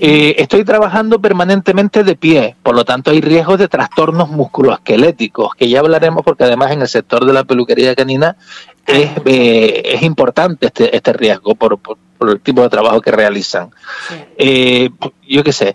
[0.00, 5.68] Eh, estoy trabajando permanentemente de pie, por lo tanto hay riesgos de trastornos musculoesqueléticos, que
[5.68, 8.36] ya hablaremos porque además en el sector de la peluquería canina
[8.86, 13.12] es, eh, es importante este, este riesgo por, por- por el tipo de trabajo que
[13.12, 13.70] realizan.
[14.08, 14.14] Sí.
[14.38, 14.90] Eh,
[15.28, 15.72] yo qué sé,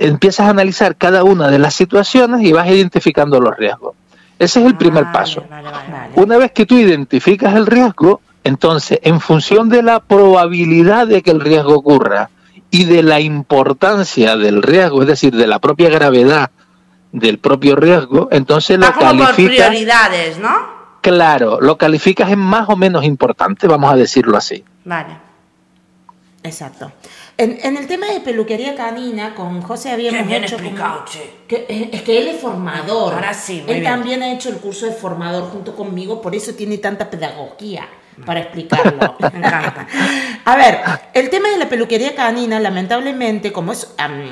[0.00, 3.94] empiezas a analizar cada una de las situaciones y vas identificando los riesgos.
[4.36, 5.44] Ese es el primer Vale, paso.
[5.48, 6.12] vale, vale, Vale.
[6.16, 11.30] Una vez que tú identificas el riesgo, entonces, en función de la probabilidad de que
[11.32, 12.30] el riesgo ocurra
[12.70, 16.50] y de la importancia del riesgo, es decir, de la propia gravedad
[17.12, 20.50] del propio riesgo, entonces lo como por calificas, prioridades, ¿no?
[21.00, 24.64] claro, lo calificas en más o menos importante, vamos a decirlo así.
[24.84, 25.16] Vale.
[26.42, 26.92] Exacto.
[27.36, 31.06] En, en el tema de peluquería canina, con José habíamos Qué bien hecho explicado, como-
[31.06, 31.30] che.
[31.48, 33.14] que, es, es que él es formador.
[33.14, 33.92] Ahora sí, muy Él bien.
[33.92, 37.88] también ha hecho el curso de formador junto conmigo, por eso tiene tanta pedagogía
[38.24, 39.16] para explicarlo.
[39.32, 39.86] Me encanta.
[40.44, 40.78] A ver,
[41.12, 44.24] el tema de la peluquería canina, lamentablemente, como es, am,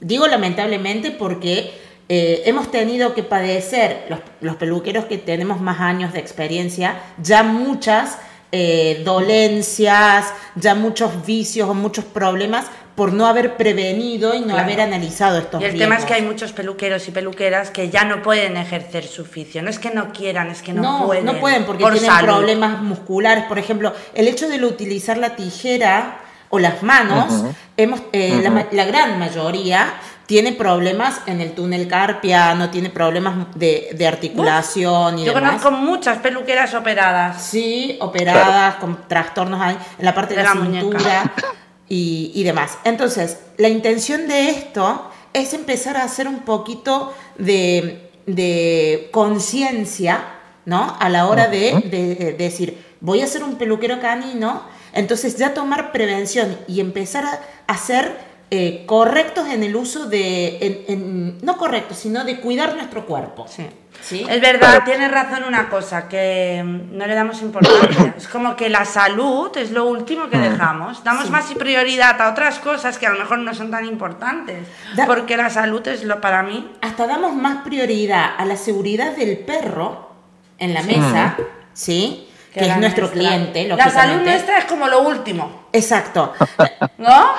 [0.00, 1.72] digo lamentablemente porque
[2.08, 7.42] eh, hemos tenido que padecer, los, los peluqueros que tenemos más años de experiencia, ya
[7.42, 8.18] muchas
[8.54, 14.62] eh, dolencias, ya muchos vicios o muchos problemas por no haber prevenido y no Claro.
[14.64, 16.34] haber analizado estos Y el tema es que hay riesgos.
[16.42, 19.62] muchos peluqueros y peluqueras que ya no pueden ejercer su oficio.
[19.62, 21.24] No es que no quieran, es que no, no, pueden.
[21.24, 22.28] no pueden porque por tienen salud.
[22.28, 23.44] problemas musculares.
[23.44, 26.18] Por ejemplo, el hecho de utilizar la tijera
[26.50, 27.54] o las manos, Ujú.
[27.78, 29.94] hemos, eh, la, ma- la gran mayoría
[30.26, 35.62] tiene problemas en el túnel carpiano, tiene problemas de, de articulación y Yo demás.
[35.62, 37.42] conozco muchas peluqueras operadas.
[37.42, 39.60] Sí, operadas, con trastornos
[39.98, 41.32] en la parte de, De la, la muñeca.
[41.92, 42.78] y, y demás.
[42.84, 50.24] Entonces, la intención de esto es empezar a hacer un poquito de, de conciencia,
[50.64, 50.96] ¿no?
[50.98, 52.68] A la hora de, de- de decir,
[53.00, 54.62] voy a ser un peluquero canino,
[54.94, 58.16] entonces ya tomar prevención y empezar a, a ser
[58.50, 63.46] eh, correctos en el uso de, en- en- no correctos, sino de cuidar nuestro cuerpo.
[63.48, 63.66] Sí.
[64.04, 64.26] ¿Sí?
[64.28, 68.14] Es verdad, tienes razón una cosa, que mm, no le damos importancia.
[68.16, 70.30] es como que la salud es lo último Mm.
[70.30, 71.04] que dejamos.
[71.04, 74.66] Damos más prioridad a otras cosas que a lo mejor no son tan importantes.
[74.96, 76.68] Da- Porque la salud es lo para mí.
[76.80, 80.10] hasta damos más prioridad a la seguridad del perro
[80.58, 81.36] en la mesa,
[81.72, 82.28] ¿sí?
[82.52, 83.20] Que, es la nuestro nuestra.
[83.20, 86.34] cliente, La salud nuestra es como lo último, Exacto.
[86.98, 87.32] ¿no?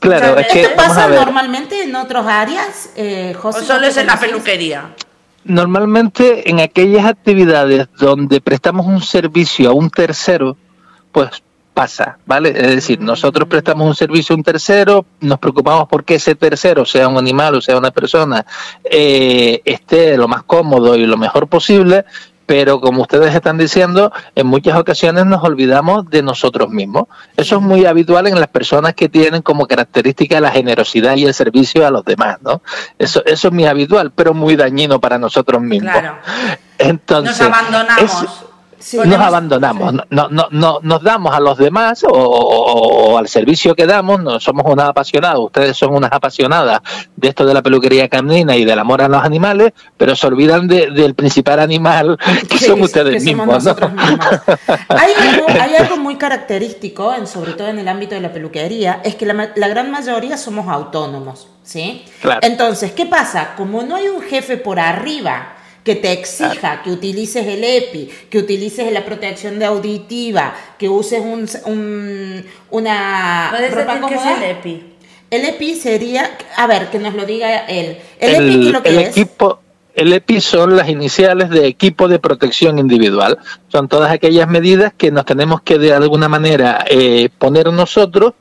[0.00, 3.58] Claro, Muchas es que ¿Esto pasa normalmente en otras áreas, eh, José?
[3.60, 4.90] O solo ¿vos es en la peluquería.
[5.44, 10.56] Normalmente en aquellas actividades donde prestamos un servicio a un tercero,
[11.12, 11.42] pues
[11.78, 12.50] pasa, ¿vale?
[12.50, 16.84] Es decir, nosotros prestamos un servicio a un tercero, nos preocupamos por que ese tercero,
[16.84, 18.44] sea un animal o sea una persona,
[18.82, 22.04] eh, esté lo más cómodo y lo mejor posible,
[22.48, 27.04] pero como ustedes están diciendo, en muchas ocasiones nos olvidamos de nosotros mismos.
[27.36, 31.34] Eso es muy habitual en las personas que tienen como característica la generosidad y el
[31.34, 32.62] servicio a los demás, ¿no?
[32.98, 35.92] Eso, eso es muy habitual, pero muy dañino para nosotros mismos.
[35.92, 36.16] Claro.
[36.78, 38.22] Entonces, Nos abandonamos.
[38.22, 38.47] es-
[38.80, 38.96] Sí.
[38.96, 43.26] nos abandonamos, no, no, no, no- nos damos a los demás o, o- o al
[43.28, 46.80] servicio que damos, no somos unas apasionadas, ustedes son unas apasionadas
[47.16, 50.68] de esto de la peluquería canina y del amor a los animales, pero se olvidan
[50.68, 52.16] de- del principal animal
[52.48, 53.66] que Sí, son que ustedes somos mismos.
[54.88, 59.00] Hay algo, hay algo muy característico, en, sobre todo en el ámbito de la peluquería,
[59.04, 62.04] es que la, la gran mayoría somos autónomos, ¿sí?
[62.20, 62.40] Claro.
[62.42, 63.54] Entonces, ¿qué pasa?
[63.56, 65.54] Como no hay un jefe por arriba
[65.88, 71.18] que te exija que utilices el EPI, que utilices la protección de auditiva, que uses
[71.20, 74.84] un, un- una ¿Puedes ropa decir qué es el EPI?
[75.30, 77.96] El EPI sería, a ver, que nos lo diga él.
[78.18, 79.08] El, el, EPI, ¿qué es lo que el es?
[79.16, 79.60] equipo
[79.94, 83.38] el EPI son las iniciales de equipo de protección individual.
[83.68, 88.34] Son todas aquellas medidas que nos tenemos que de alguna manera eh, poner nosotros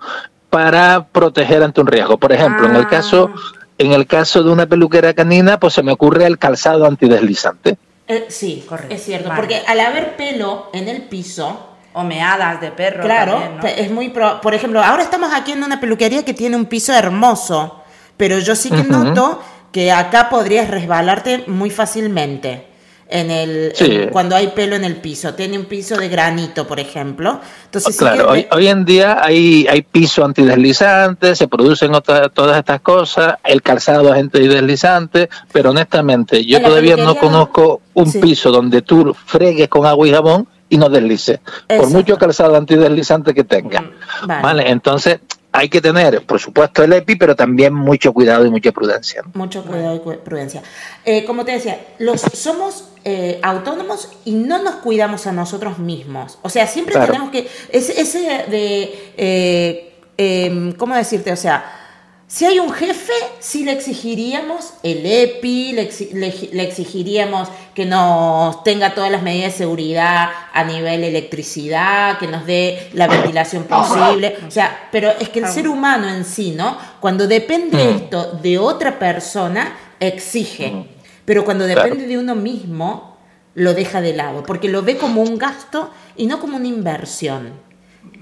[0.49, 2.17] para proteger ante un riesgo.
[2.17, 2.87] Por ejemplo, en el Ah.
[2.89, 3.31] caso
[3.77, 7.77] en el caso de una peluquera canina, pues se me ocurre el calzado antideslizante.
[8.07, 8.93] Eh, sí, Correcto.
[8.95, 9.41] es cierto, Vale.
[9.41, 13.03] porque al haber pelo en el piso, O meadas de perro.
[13.03, 13.61] claro, también, ¿no?
[13.61, 16.65] pe- es muy pro- por ejemplo, ahora estamos aquí en una peluquería que tiene un
[16.67, 17.81] piso hermoso,
[18.15, 22.66] pero yo sí que noto que acá podrías resbalarte muy fácilmente.
[23.09, 23.85] En el, Sí.
[23.85, 27.39] en- cuando hay pelo en el piso, tiene un piso de granito, por ejemplo.
[27.65, 32.57] Entonces, claro, que- hoy, hoy en día hay, hay piso antideslizante, se producen otra- todas
[32.57, 38.19] estas cosas, el calzado es antideslizante, pero honestamente yo todavía no conozco un sí.
[38.19, 41.89] piso donde tú fregues con agua y jabón y no deslices, por Exacto.
[41.97, 43.81] mucho calzado antideslizante que tenga.
[43.81, 44.41] Mm, Vale.
[44.43, 44.69] Vale.
[44.69, 45.19] entonces
[45.57, 49.23] hay que tener, por supuesto, el EPI, pero también mucho cuidado y mucha prudencia.
[49.23, 49.31] ¿no?
[49.33, 50.61] Mucho cuidado y prudencia.
[51.03, 56.37] Eh, como te decía, los somos eh, autónomos y no nos cuidamos a nosotros mismos.
[56.43, 57.07] O sea, siempre Claro.
[57.11, 57.49] tenemos que.
[57.69, 59.11] Ese, ese de.
[59.17, 61.31] eh, em, ¿Cómo decirte?
[61.31, 61.86] O sea.
[62.29, 67.85] Si hay un jefe, sí le exigiríamos el EPI, le, exi- le- le exigiríamos que
[67.85, 73.63] nos tenga todas las medidas de seguridad a nivel electricidad, que nos dé la ventilación
[73.63, 74.35] posible.
[74.45, 76.77] O sea, pero es que el ser humano en sí, ¿no?
[76.99, 77.95] Cuando depende Mm.
[77.95, 80.85] esto de otra persona, exige.
[81.23, 83.17] Pero cuando depende de uno mismo,
[83.55, 87.53] lo deja de lado, porque lo ve como un gasto y no como una inversión.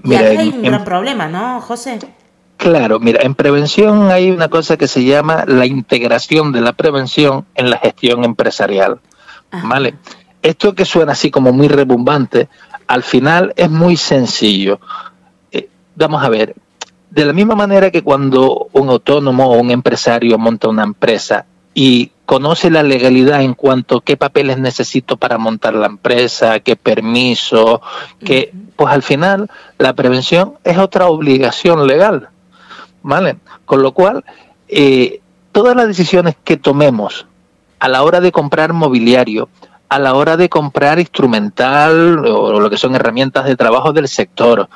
[0.04, 1.98] Y acá hay un gran problema, ¿no, José?
[2.56, 7.44] Claro, mira, en prevención hay una cosa que se llama la integración de la prevención
[7.54, 8.98] en la gestión empresarial.
[9.50, 9.68] Ajá.
[9.68, 9.94] ¿Vale?
[10.42, 12.48] Esto que suena así como muy rebumbante,
[12.86, 14.80] al final es muy sencillo.
[15.50, 16.54] Eh, vamos a ver,
[17.10, 22.10] de la misma manera que cuando un autónomo o un empresario monta una empresa y
[22.26, 27.80] conoce la legalidad en cuanto a qué papeles necesito para montar la empresa, qué permiso,
[28.24, 32.30] que pues al final la prevención es otra obligación legal.
[33.06, 33.36] ¿Vale?
[33.64, 34.24] Con lo cual,
[34.66, 35.20] eh,
[35.52, 37.24] todas las decisiones que tomemos
[37.78, 39.48] a la hora de comprar mobiliario,
[39.88, 44.68] a la hora de comprar instrumental o lo que son herramientas de trabajo del sector.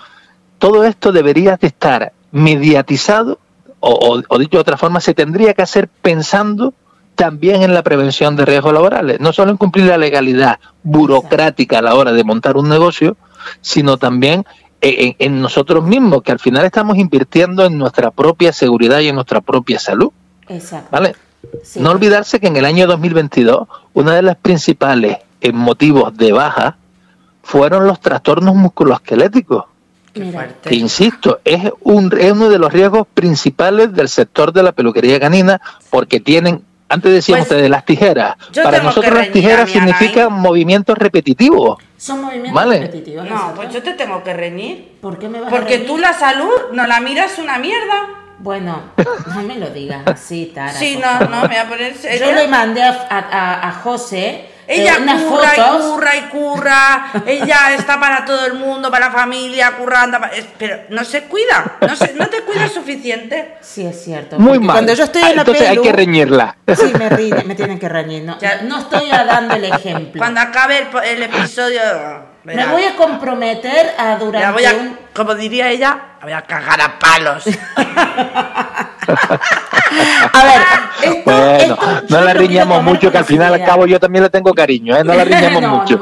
[0.60, 3.40] Todo esto debería de estar mediatizado
[3.80, 6.72] o, o, dicho de otra forma, se tendría que hacer pensando
[7.16, 11.82] también en la prevención de riesgos laborales, no solo en cumplir la legalidad burocrática a
[11.82, 13.16] la hora de montar un negocio,
[13.60, 14.44] sino también
[14.80, 19.14] en, en, nosotros mismos, que al final estamos invirtiendo en nuestra propia seguridad y en
[19.14, 20.10] nuestra propia salud.
[20.48, 20.88] Exacto.
[20.90, 21.14] ¿Vale?
[21.62, 21.80] Sí.
[21.80, 26.76] No olvidarse que en el año 2022 uno de los principales eh, motivos de baja
[27.42, 29.64] fueron los trastornos musculoesqueléticos.
[30.12, 35.20] Que insisto, es, un, es uno de los riesgos principales del sector de la peluquería
[35.20, 38.36] canina porque tienen, antes decíamos Pues, ustedes, las tijeras.
[38.62, 41.78] Para nosotros las tijeras significan movimientos repetitivos.
[42.00, 42.78] Son movimientos Vale.
[42.80, 43.24] repetitivos.
[43.28, 43.54] No, exacto.
[43.56, 44.96] pues yo te tengo que reñir.
[45.02, 45.86] ¿Por qué me vas a Porque reñir?
[45.86, 48.08] tú la salud no la miras una mierda.
[48.38, 48.80] Bueno,
[49.34, 50.72] no me lo digas así, Tara.
[50.72, 51.28] Sí, no, favor.
[51.30, 52.32] no, me voy a poner Yo seria.
[52.32, 55.84] le mandé a, a, a- a José Ella curra y fotos.
[55.90, 60.18] curra y curra, ella está para todo el mundo, para la familia, currando,
[60.58, 63.56] pero no se cuida, no, se, no te cuidas suficiente.
[63.60, 64.38] Sí, es cierto.
[64.38, 64.76] Muy mal.
[64.76, 66.56] Cuando yo estoy Ah, en la Entonces hay pelu, que reñirla.
[66.68, 68.22] Sí, me, ri- me tienen que reñir.
[68.22, 68.62] No, Ya.
[68.62, 70.18] no estoy dando el ejemplo.
[70.18, 71.80] Cuando acabe el, el episodio,
[72.44, 74.98] Me verás, voy a comprometer a la durante voy a, un...
[75.14, 77.44] como diría ella, la voy a cagar a palos.
[80.32, 80.60] A ver,
[81.02, 84.30] esto, Bueno, esto no la riñamos mucho, que al final al cabo yo también le
[84.30, 85.02] tengo cariño, ¿eh?
[85.04, 86.00] no la riñamos no, mucho.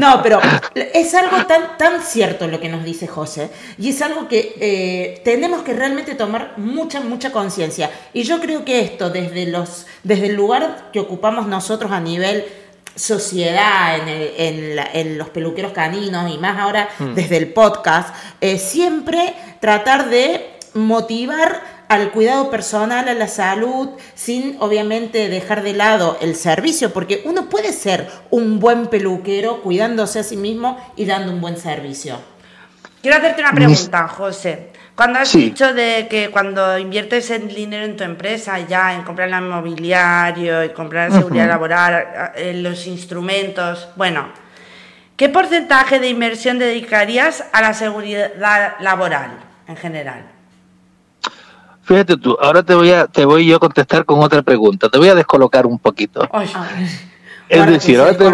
[0.00, 0.40] No, pero
[0.74, 5.20] es algo tan, tan cierto lo que nos dice José y es algo que eh,
[5.24, 7.90] tenemos que realmente tomar mucha, mucha conciencia.
[8.12, 12.44] Y yo creo que esto, desde, los, desde el lugar que ocupamos nosotros a nivel
[12.94, 18.14] sociedad, en, el- en la- en los peluqueros caninos y más ahora desde el podcast,
[18.40, 25.72] eh, siempre tratar de motivar al cuidado personal, a la salud, sin obviamente dejar de
[25.74, 31.04] lado el servicio, porque uno puede ser un buen peluquero cuidándose a sí mismo y
[31.04, 32.18] dando un buen servicio.
[33.02, 34.72] Quiero hacerte una pregunta, José.
[34.96, 35.38] Cuando has Sí.
[35.50, 40.64] dicho de que cuando inviertes el dinero en tu empresa, ya en comprar el mobiliario
[40.64, 44.26] y comprar la seguridad laboral, eh, los instrumentos, bueno,
[45.16, 48.32] ¿qué porcentaje de inversión dedicarías a la seguridad
[48.80, 50.35] laboral en general?
[51.86, 54.88] Fíjate tú, ahora te voy a te voy yo a contestar con otra pregunta.
[54.88, 56.28] Te voy a descolocar un poquito.
[56.32, 56.66] Ay, Ah,
[57.48, 58.24] Es decir, ahora te,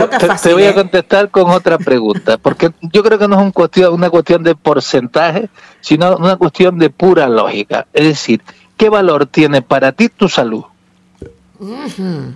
[0.55, 0.75] voy a ¿eh?
[0.75, 4.55] contestar con otra pregunta, porque yo creo que no es un cuestión, una cuestión de
[4.55, 5.51] porcentaje,
[5.83, 7.87] sino una cuestión de pura lógica.
[7.93, 8.41] Es decir,
[8.79, 10.65] ¿qué valor tiene para ti tu salud?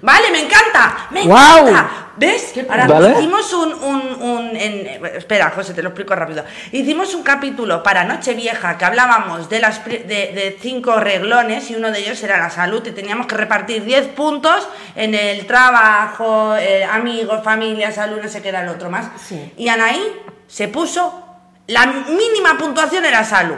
[0.03, 1.23] Vale, me encanta, me
[1.67, 2.03] encanta.
[2.19, 2.53] ¿Ves?
[2.71, 3.11] Ahora ¿Vale?
[3.19, 6.45] hicimos un, un, un- en- espera, José, te lo explico rápido.
[6.73, 11.91] Hicimos un capítulo para Nochevieja que hablábamos de las de, de cinco reglones y uno
[11.91, 16.85] de ellos era la salud y teníamos que repartir 10 puntos en el trabajo, eh,
[16.85, 19.09] amigos, familia, salud, no sé qué era el otro más.
[19.23, 19.53] Sí.
[19.59, 20.01] Y Anaí
[20.47, 21.23] se puso
[21.67, 23.57] la mínima puntuación era salud.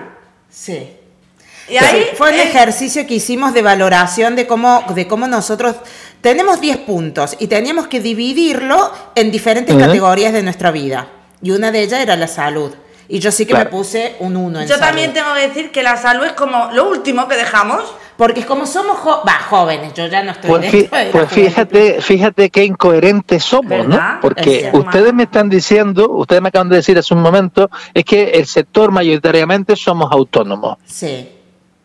[0.51, 0.97] Sí.
[1.69, 5.27] Y ahí Sí, fue un es- ejercicio que hicimos de valoración de cómo, de cómo
[5.27, 5.77] nosotros
[6.21, 11.09] tenemos 10 puntos y teníamos que dividirlo en diferentes categorías de nuestra vida.
[11.43, 12.73] Y una de ellas era la salud.
[13.11, 13.71] Y yo sí que Claro.
[13.71, 14.87] me puse un 1 en yo salud.
[14.87, 17.83] también tengo que decir que la salud es como lo último que dejamos.
[18.19, 22.65] Porque como somos jo- jóvenes, yo ya no estoy Pues, fí- pues fíjate, fíjate qué
[22.65, 24.15] incoherentes somos, ¿Verdad?
[24.15, 24.21] ¿no?
[24.21, 28.05] Porque Es ustedes me están diciendo, ustedes me acaban de decir hace un momento, es
[28.05, 31.29] que el sector mayoritariamente somos autónomos, Sí,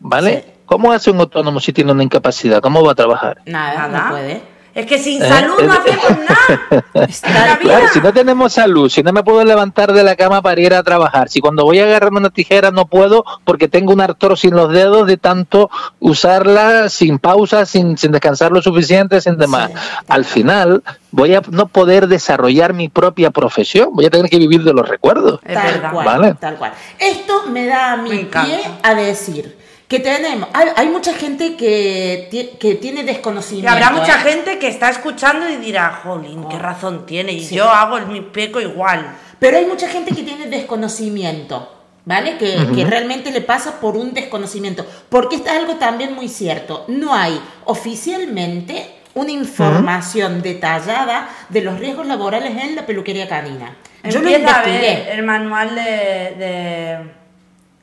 [0.00, 0.44] ¿vale?
[0.46, 0.52] Sí.
[0.66, 2.60] ¿Cómo hace un autónomo si tiene una incapacidad?
[2.60, 3.38] ¿Cómo va a trabajar?
[3.46, 4.04] nada, Nada.
[4.04, 4.54] no puede.
[4.74, 5.28] Es que sin ¿Eh?
[5.28, 6.84] salud no hacemos nada.
[7.08, 7.58] Está-.
[7.60, 10.74] Claro, si no tenemos salud, si no me puedo levantar de la cama para ir
[10.74, 14.50] a trabajar, si cuando voy a agarrarme una tijera no puedo porque tengo un artrosis
[14.50, 19.70] en los dedos de tanto usarla sin pausa, sin, sin descansar lo suficiente, sin demás.
[19.72, 19.78] Sí.
[20.08, 24.64] Al final voy a no poder desarrollar mi propia profesión, voy a tener que vivir
[24.64, 25.40] de los recuerdos.
[25.42, 25.92] Tal verdad.
[25.92, 26.34] cual, Vale.
[26.40, 26.72] tal cual.
[26.98, 28.44] Esto me da a Me mi encanta.
[28.56, 29.56] pie a decir
[29.88, 33.70] que tenemos, hay, hay mucha gente que, que tiene Y desconocimiento.
[33.70, 34.32] habrá mucha ¿eh?
[34.32, 37.32] gente que está escuchando y dirá, jolín, qué razón tiene.
[37.32, 37.54] Y Sí.
[37.56, 39.14] yo hago el mi peco igual.
[39.38, 41.70] Pero hay mucha gente que tiene desconocimiento,
[42.06, 42.38] ¿vale?
[42.38, 44.86] Que, que realmente le pasa por un desconocimiento.
[45.10, 46.84] Porque es algo también muy cierto.
[46.88, 53.76] No hay oficialmente una información detallada de los riesgos laborales en la peluquería canina.
[54.02, 55.12] Yo lo Empieza a ver investigué.
[55.12, 55.82] el manual de...
[55.82, 56.98] de-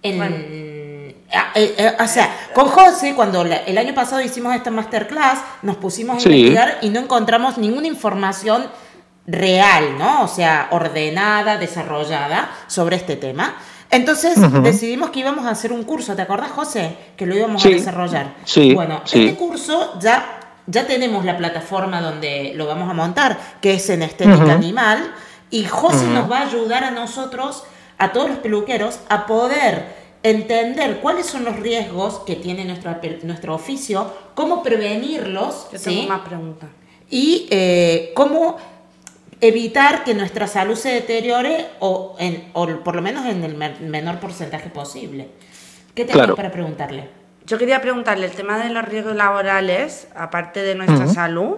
[0.04, 0.36] En- Bueno.
[1.34, 5.40] Ah, eh, eh, o sea, con José, cuando la- el año pasado hicimos esta masterclass,
[5.62, 6.30] nos pusimos a Sí.
[6.30, 8.66] investigar y no encontramos ninguna información
[9.28, 10.24] real, ¿no?
[10.24, 13.56] O sea, ordenada, desarrollada sobre este tema.
[13.90, 16.96] Entonces decidimos que íbamos a hacer un curso, ¿te acordás, José?
[17.18, 17.70] Que lo íbamos Sí.
[17.70, 18.34] a desarrollar.
[18.46, 19.26] Sí, Bueno, sí.
[19.26, 24.04] este curso ya ya tenemos la plataforma donde lo vamos a montar, que es en
[24.04, 25.12] Estética Animal,
[25.50, 27.64] y José nos va a ayudar a nosotros,
[27.98, 33.56] a todos los peluqueros, a poder entender cuáles son los riesgos que tiene nuestro, nuestro
[33.56, 35.68] oficio, cómo prevenirlos.
[35.72, 36.70] Yo tengo más preguntas.
[37.10, 38.58] Y eh, cómo
[39.42, 44.20] evitar que nuestra salud se deteriore o, en, o por lo menos en el menor
[44.20, 45.30] porcentaje posible.
[45.96, 47.10] ¿Qué tengo para preguntarle?
[47.46, 51.58] Yo quería preguntarle el tema de los riesgos laborales, aparte de nuestra salud,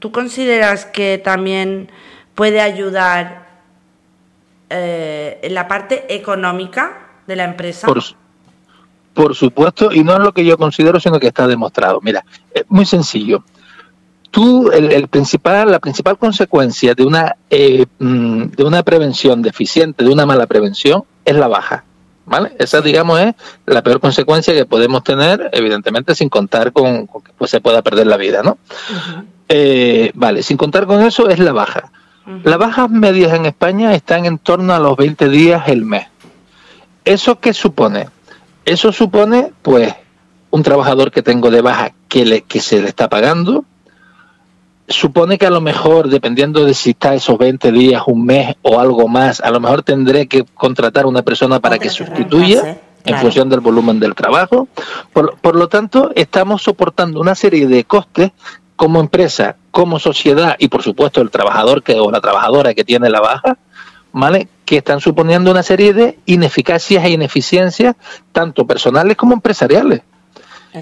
[0.00, 1.88] ¿tú consideras que también
[2.34, 3.46] puede ayudar
[4.68, 6.99] eh, en la parte económica
[7.30, 7.86] de la empresa?
[9.14, 12.00] Por, supuesto, y no es lo que yo considero, sino que está demostrado.
[12.02, 13.44] Mira, es muy sencillo.
[14.30, 20.10] Tú, el, principal, la principal consecuencia de una, eh, mm, de una prevención deficiente, de
[20.10, 21.84] una mala prevención, es la baja.
[22.26, 22.52] ¿Vale?
[22.58, 23.34] Esa, digamos, es
[23.66, 28.06] la peor consecuencia que podemos tener, evidentemente, sin contar con, que pues, se pueda perder
[28.06, 28.58] la vida, ¿no?
[29.48, 31.90] Eh, vale, sin contar con eso es la baja.
[32.44, 36.06] Las bajas medias en España están en torno a los 20 días el mes.
[37.10, 38.08] ¿Eso qué supone?
[38.64, 39.92] Eso supone, pues,
[40.50, 43.64] un trabajador que tengo de baja que, le, que se le está pagando,
[44.86, 48.78] supone que a lo mejor, dependiendo de si está esos 20 días, un mes o
[48.78, 53.16] algo más, a lo mejor tendré que contratar a una persona para que sustituya en
[53.16, 54.68] función del volumen del trabajo.
[55.12, 58.30] Por, por, lo tanto, estamos soportando una serie de costes
[58.76, 63.10] como empresa, como sociedad y por supuesto el trabajador que, o la trabajadora que tiene
[63.10, 63.58] la baja,
[64.12, 64.46] ¿vale?
[64.70, 67.96] Que están suponiendo una serie de ineficacias e ineficiencias,
[68.30, 70.02] tanto personales como empresariales.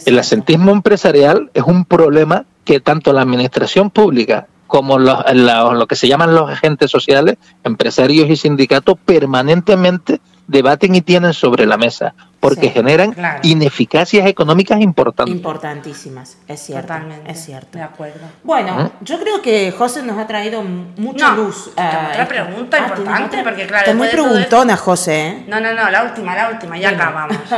[0.05, 5.97] El asentismo empresarial es un problema que tanto la administración pública como los, lo que
[5.97, 12.15] se llaman los agentes sociales, empresarios y sindicatos, permanentemente debaten y tienen sobre la mesa,
[12.41, 15.35] porque generan ineficacias económicas importantes.
[15.35, 16.95] Importantísimas, es cierto.
[17.27, 17.79] Es cierto.
[17.79, 18.21] De acuerdo.
[18.45, 21.69] Bueno, yo creo que José nos ha traído mucha luz.
[21.69, 23.87] otra pregunta ah, importante, porque claro.
[23.87, 25.29] Está muy preguntona, José.
[25.29, 25.45] ¿eh?
[25.49, 27.37] No, no, no, la última, la última, ya acabamos.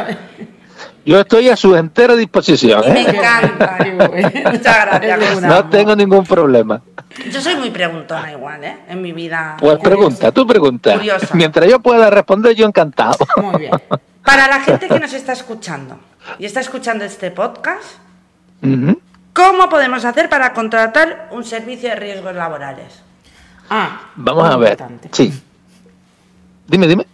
[1.05, 2.83] Yo estoy a su entera disposición.
[2.93, 3.07] me ¿eh?
[3.09, 3.79] encanta.
[4.53, 5.43] Muchas gracias.
[5.43, 6.83] No tengo ningún problema.
[7.31, 8.79] Yo soy muy preguntona igual, ¿eh?
[8.89, 9.57] En mi vida.
[9.59, 11.01] Pues pregunta, tú pregunta.
[11.33, 13.27] Mientras yo pueda responder, yo encantado.
[13.37, 13.73] Muy bien.
[14.25, 15.99] Para la gente que nos está escuchando
[16.39, 17.85] y está escuchando este podcast,
[19.33, 23.03] ¿cómo podemos hacer para contratar un servicio de riesgos laborales?
[23.69, 24.79] Ah, vamos a ver.
[25.13, 25.33] Sí.
[26.67, 27.07] Dime, dime.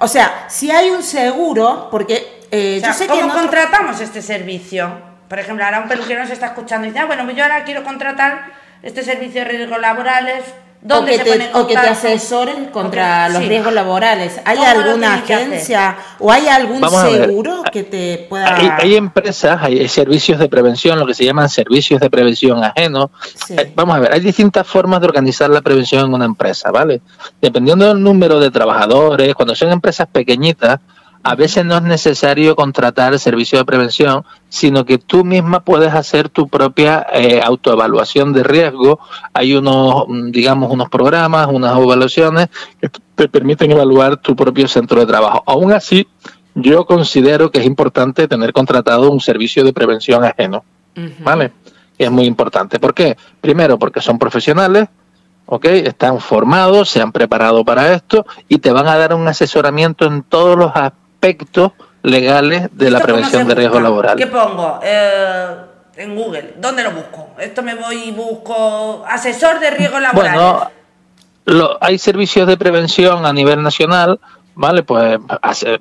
[0.00, 4.90] O sea, si hay un seguro, porque eh, yo sé ¿cómo contratamos este servicio?
[5.28, 7.64] Por ejemplo, ahora un peluquero nos está escuchando y dice, ah, bueno, pues yo ahora
[7.64, 8.52] quiero contratar
[8.82, 10.44] este servicio de riesgos laborales.
[10.80, 14.40] ¿Dónde o, que te, o que te asesoren contra los riesgos laborales.
[14.44, 18.76] ¿Hay alguna agencia o hay algún seguro que te pueda...?
[18.76, 23.10] Hay, empresas, hay servicios de prevención, lo que se llaman servicios de prevención ajenos.
[23.74, 27.00] Vamos a ver, hay distintas formas de organizar la prevención en una empresa, ¿vale?
[27.40, 30.78] Dependiendo del número de trabajadores, cuando son empresas pequeñitas,
[31.22, 35.92] a veces no es necesario contratar el servicio de prevención, sino que tú misma puedes
[35.92, 39.00] hacer tu propia eh, autoevaluación de riesgo.
[39.32, 42.48] Hay unos, mm, digamos, unos programas, unas evaluaciones
[42.80, 45.42] que te permiten evaluar tu propio centro de trabajo.
[45.46, 46.06] Aún así,
[46.54, 50.64] yo considero que es importante tener contratado un servicio de prevención ajeno,
[51.20, 51.52] ¿vale?
[51.96, 52.78] Es muy importante.
[52.78, 53.16] ¿Por qué?
[53.40, 54.88] Primero, porque son profesionales,
[55.46, 55.64] ¿ok?
[55.66, 60.22] Están formados, se han preparado para esto y te van a dar un asesoramiento en
[60.22, 61.72] todos los aspectos aspectos
[62.04, 64.16] legales de la prevención de riesgo laboral.
[64.16, 64.78] ¿Qué pongo?
[64.82, 65.46] Eh,
[65.96, 67.30] en Google, ¿dónde lo busco?
[67.38, 70.70] Esto me voy y busco asesor de riesgo laboral.
[71.44, 74.20] Bueno, hay servicios de prevención a nivel nacional,
[74.58, 74.82] ¿vale?
[74.82, 75.18] Pues,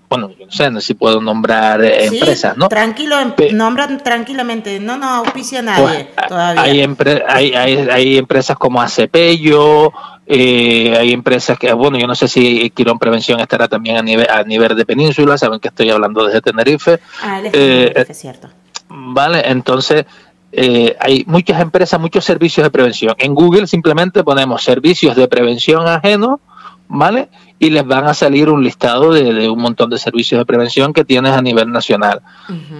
[0.07, 2.69] bueno, yo no sé si puedo nombrar eh, empresas, ¿no?
[2.69, 6.61] Tranquilo, em, nombran tranquilamente, no no auspicia nadie pues, todavía.
[6.61, 9.91] Hay, hay, hay, empresas como ACPELLO,
[10.27, 14.27] eh, hay empresas que, bueno, yo no sé si Quirón Prevención estará también a nivel,
[14.29, 16.99] a nivel de península, saben que estoy hablando desde Tenerife.
[17.23, 18.49] Ah, es Tenerife, eh, cierto.
[18.89, 20.05] Vale, entonces
[20.51, 23.15] eh, hay muchas empresas, muchos servicios de prevención.
[23.17, 26.39] En Google simplemente ponemos servicios de prevención ajeno,
[26.87, 27.29] ¿vale?
[27.59, 31.03] Y les van a salir un listado de, un montón de servicios de prevención que
[31.03, 32.21] tienes a nivel nacional,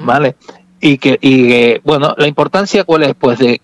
[0.03, 0.36] ¿vale?
[0.80, 3.59] Y que, y bueno, la importancia cuál es, pues de,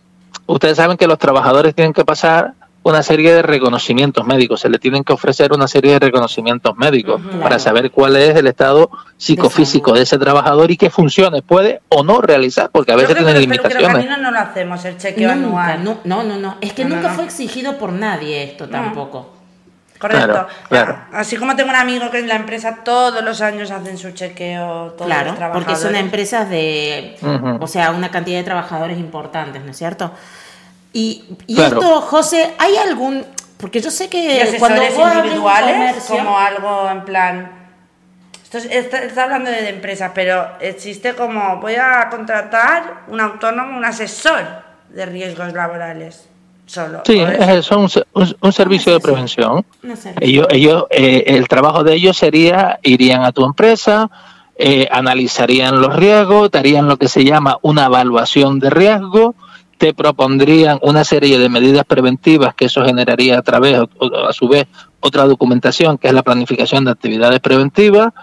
[0.47, 2.53] ustedes saben que los trabajadores tienen que pasar
[2.84, 7.22] una serie de reconocimientos médicos, se le tienen que ofrecer una serie de reconocimientos médicos
[7.41, 12.03] para saber cuál es el estado psicofísico de, ese trabajador y qué funciones puede o
[12.03, 14.05] no realizar, porque a veces tiene limitaciones.
[14.20, 15.84] no lo hacemos, el chequeo anual.
[15.84, 19.33] No, no, no, es que nunca fue exigido por nadie esto tampoco.
[20.04, 20.28] Correcto.
[20.34, 20.97] Claro, claro.
[21.14, 24.91] Así como tengo un amigo que en la empresa todos los años hacen su chequeo,
[24.97, 25.99] todos Claro, los porque son trabajadores.
[26.01, 27.16] empresas de,
[27.60, 30.12] o sea, una cantidad de trabajadores importantes, ¿no es cierto?
[30.91, 31.80] Y, y Claro.
[31.80, 33.26] esto, José, ¿hay algún...?
[33.58, 37.51] Porque yo sé que cuando vos individuales, comercio- como algo en plan.
[38.43, 43.22] Esto es- está, está hablando de, de empresas, pero existe como voy a contratar un
[43.22, 44.43] autónomo, un asesor
[44.89, 46.28] de riesgos laborales.
[46.66, 47.01] Solo.
[47.05, 49.66] Sí, ¿O es- un, se- un- un servicio de prevención.
[49.82, 50.14] No sé.
[50.22, 54.09] Ellos, ellos, eh, el trabajo de ellos sería, irían a tu empresa,
[54.57, 59.36] eh, analizarían los riesgos, te harían lo que se llama una evaluación de riesgo,
[59.78, 64.68] te propondrían una serie de medidas preventivas que eso generaría a través, a su vez,
[65.01, 68.14] otra documentación que es la planificación de actividades preventivas,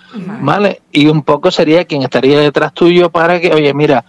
[0.41, 0.81] ¿vale?
[0.91, 4.05] Y un poco sería quien estaría detrás tuyo para que, oye, mira,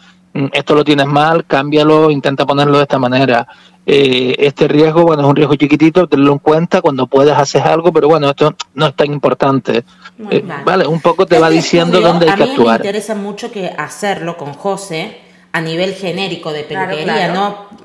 [0.54, 3.48] esto lo tienes mal, cámbialo, intenta ponerlo de esta manera.
[3.86, 7.92] Eh, este riesgo, bueno, es un riesgo chiquitito, tenlo en cuenta cuando puedas hacer algo,
[7.92, 9.84] pero bueno, esto no es tan importante.
[10.18, 10.64] Muy Eh, mal.
[10.64, 12.80] vale, un poco te va diciendo estudio, dónde hay que A mí me actuar.
[12.82, 15.18] interesa mucho que hacerlo con José
[15.52, 17.34] a nivel genérico de Claro, peluquería, claro.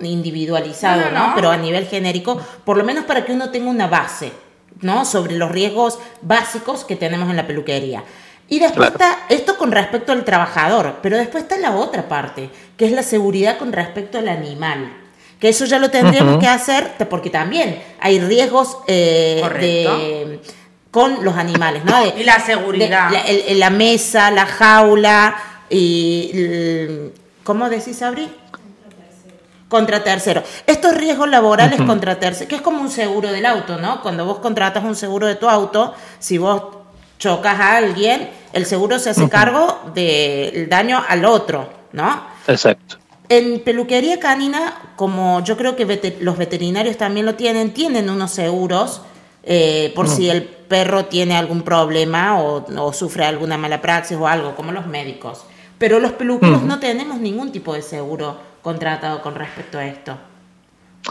[0.01, 1.35] no individualizado, No, no, no, no.
[1.35, 4.33] Pero a nivel genérico, por lo menos para que uno tenga una base,
[4.83, 5.05] ¿no?
[5.05, 8.05] Sobre los riesgos básicos que tenemos en la peluquería.
[8.49, 9.13] Y después Claro.
[9.15, 13.03] está esto con respecto al trabajador, pero después está la otra parte, que es la
[13.03, 14.93] seguridad con respecto al animal.
[15.41, 20.41] Que eso ya lo tendríamos que hacer, porque también hay riesgos eh, de,
[20.91, 22.03] con los animales, ¿no?
[22.05, 23.11] De- Y la seguridad.
[23.11, 25.37] de- la, el- el- la mesa, la jaula
[25.69, 26.31] y...
[26.33, 27.13] el-
[27.45, 28.29] ¿Cómo decís, Abri?
[29.69, 30.43] Contra tercero.
[30.67, 34.01] Estos riesgos laborales contra tercero, que es como un seguro del auto, ¿no?
[34.01, 36.76] Cuando vos contratas un seguro de tu auto, si vos
[37.19, 42.23] chocas a alguien, el seguro se hace cargo del daño al otro, ¿no?
[42.47, 42.97] Exacto.
[43.29, 49.03] En peluquería canina, como yo creo que los veterinarios también lo tienen, tienen unos seguros
[49.43, 54.27] eh, por si el perro tiene algún problema o, o sufre alguna mala praxis o
[54.29, 55.45] algo, como los médicos.
[55.79, 60.17] Pero los peluqueros no tenemos ningún tipo de seguro contratado con respecto a esto.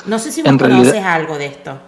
[0.05, 1.79] No sé si vos En realidad- conoces algo de esto.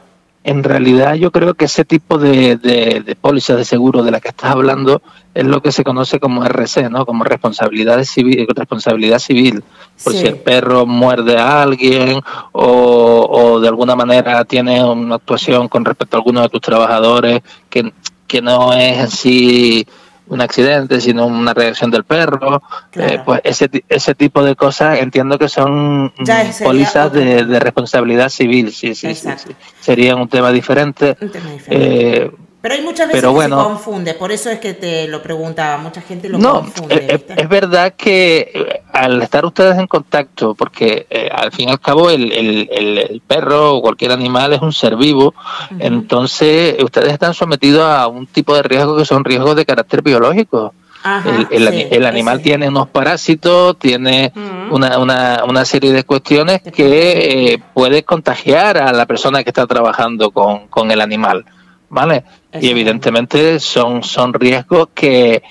[0.48, 4.22] En realidad yo creo que ese tipo de, de, de pólizas de seguro de la
[4.22, 5.02] que estás hablando
[5.34, 7.06] es lo que se conoce como RC, ¿no?
[7.06, 9.62] Como responsabilidad civil, responsabilidad civil.
[10.02, 10.20] Por Sí.
[10.20, 12.22] si el perro muerde a alguien
[12.54, 17.42] o, o de alguna manera tiene una actuación con respecto a alguno de tus trabajadores
[17.70, 17.92] que,
[18.26, 19.86] que no es en sí
[20.30, 22.62] un accidente, sino una reacción del perro,
[22.92, 23.14] Claro.
[23.14, 28.30] eh, pues ese, ese tipo de cosas entiendo que son mm, pólizas de, de responsabilidad
[28.30, 29.50] civil, sí, sí, sí, sí.
[29.80, 31.18] Sería un tema diferente.
[31.22, 32.18] Un tema diferente.
[32.26, 32.32] Eh,
[32.68, 35.78] Pero hay muchas veces pero que se confunde, por eso es que te lo preguntaba,
[35.78, 36.96] mucha gente lo no, confunde.
[36.96, 41.70] eh, eh, es verdad que eh, al estar ustedes en contacto, porque eh, al fin
[41.70, 45.34] y al cabo el, el- el- el perro o cualquier animal es un ser vivo,
[45.80, 50.74] entonces ustedes están sometidos a un tipo de riesgo que son riesgos de carácter biológico.
[51.04, 54.76] Ajá, el, el ani- sí, el animal tiene unos parásitos, tiene Ujú.
[54.76, 59.66] una, una, una serie de cuestiones que eh, puede contagiar a la persona que está
[59.68, 61.46] trabajando con, con el animal,
[61.90, 62.24] ¿vale?
[62.62, 65.44] Y evidentemente son, son riesgos que,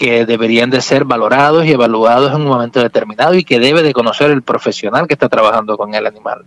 [0.00, 3.92] que deberían de ser valorados y evaluados en un momento determinado y que debe de
[3.92, 6.44] conocer el profesional que está trabajando con el animal.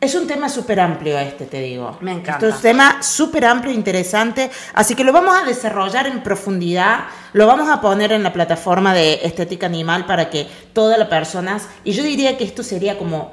[0.00, 1.96] Es un tema súper amplio este, te digo.
[2.00, 2.32] Me encanta.
[2.32, 6.22] Esto es un tema súper amplio e interesante, así que lo vamos a desarrollar en
[6.22, 11.08] profundidad, lo vamos a poner en la plataforma de Estética Animal para que todas las
[11.08, 13.32] personas, y yo diría que esto sería como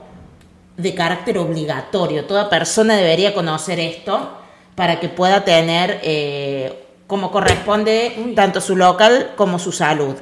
[0.78, 4.47] de carácter obligatorio, toda persona debería conocer esto
[4.78, 6.72] para que pueda tener eh,
[7.08, 10.14] como corresponde tanto su local como su salud.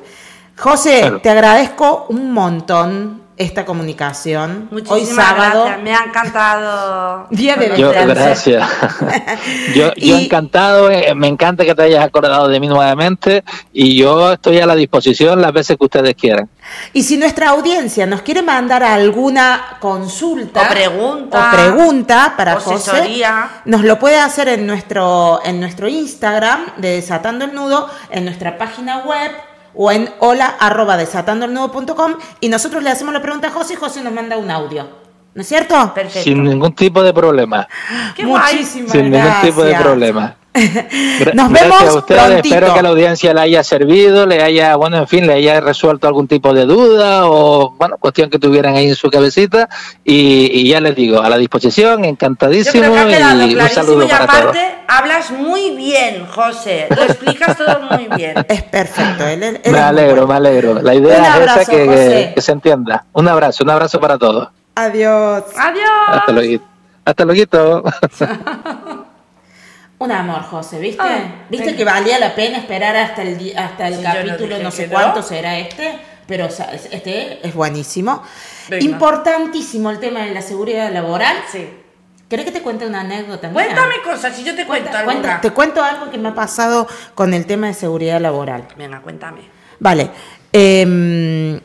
[0.58, 1.20] José, Claro.
[1.20, 4.70] te agradezco un montón esta comunicación.
[4.88, 5.64] Hoy sábado.
[5.66, 7.28] gracias, me ha encantado.
[7.32, 8.68] Día de Yo, Gracias.
[9.76, 13.98] yo, yo Y- encantado, eh, me encanta que te hayas acordado de mí nuevamente y
[13.98, 16.50] yo estoy a la disposición las veces que ustedes quieran.
[16.94, 21.52] Y si nuestra audiencia nos quiere mandar alguna consulta O pregunta.
[21.52, 23.50] o pregunta para O José, asesoría.
[23.66, 28.58] nos lo puede hacer en nuestro, en nuestro Instagram de Desatando el Nudo, en nuestra
[28.58, 29.32] página web
[29.76, 34.04] o en hola arroba desatandoelnudo.com y nosotros le hacemos la pregunta a José y José
[34.04, 34.88] nos manda un audio.
[35.34, 35.94] ¿No es cierto?
[35.94, 36.24] Perfecto.
[36.24, 37.68] Sin ningún tipo de problema.
[38.16, 38.26] Qué.
[38.26, 40.38] Muchísimas Sin ningún tipo de problema.
[40.56, 42.22] Nos Gracias vemos a ustedes.
[42.24, 42.56] prontito.
[42.56, 46.08] Espero que la audiencia le haya servido, le haya, bueno, en fin, le haya resuelto
[46.08, 49.68] algún tipo de duda o, bueno, cuestión que tuvieran ahí en su cabecita.
[50.04, 53.70] Y, y ya les digo, a la disposición, Yo encantadísimo creo que ha y un
[53.70, 54.40] saludo y para todos.
[54.42, 56.88] aparte hablas muy bien, José.
[56.96, 58.36] Lo explicas todo muy bien.
[58.48, 59.28] Es perfecto.
[59.28, 60.28] él- él es Me alegro, bueno.
[60.28, 60.74] me alegro.
[60.82, 62.32] La Un idea es abrazo, esa que, José.
[62.36, 63.06] que se entienda.
[63.14, 64.48] Un abrazo, un abrazo para todos.
[64.76, 65.44] Adiós.
[65.58, 65.90] Adiós.
[66.08, 66.64] Hasta luego.
[67.06, 67.84] Hasta luego.
[70.06, 71.02] Un amor, José, ¿viste?
[71.04, 74.14] Ah, ¿Viste que valía la pena esperar hasta el, di- hasta el Sí, yo no
[74.30, 74.94] capítulo, no, sé no.
[74.94, 75.98] cuánto será este?
[76.28, 78.24] Pero o sea, es- este es buenísimo.
[78.70, 78.84] Venga.
[78.86, 81.36] Importantísimo el tema de la seguridad laboral.
[81.52, 81.68] Sí.
[82.30, 83.50] ¿Querés que te cuente una anécdota?
[83.52, 86.88] Cuéntame cosas, si yo te cuento Cuenta- cuenta- te cuento algo que me ha pasado
[87.14, 88.68] con el tema de seguridad laboral.
[88.78, 89.42] Venga, cuéntame.
[89.80, 90.10] Vale.
[90.52, 91.60] em,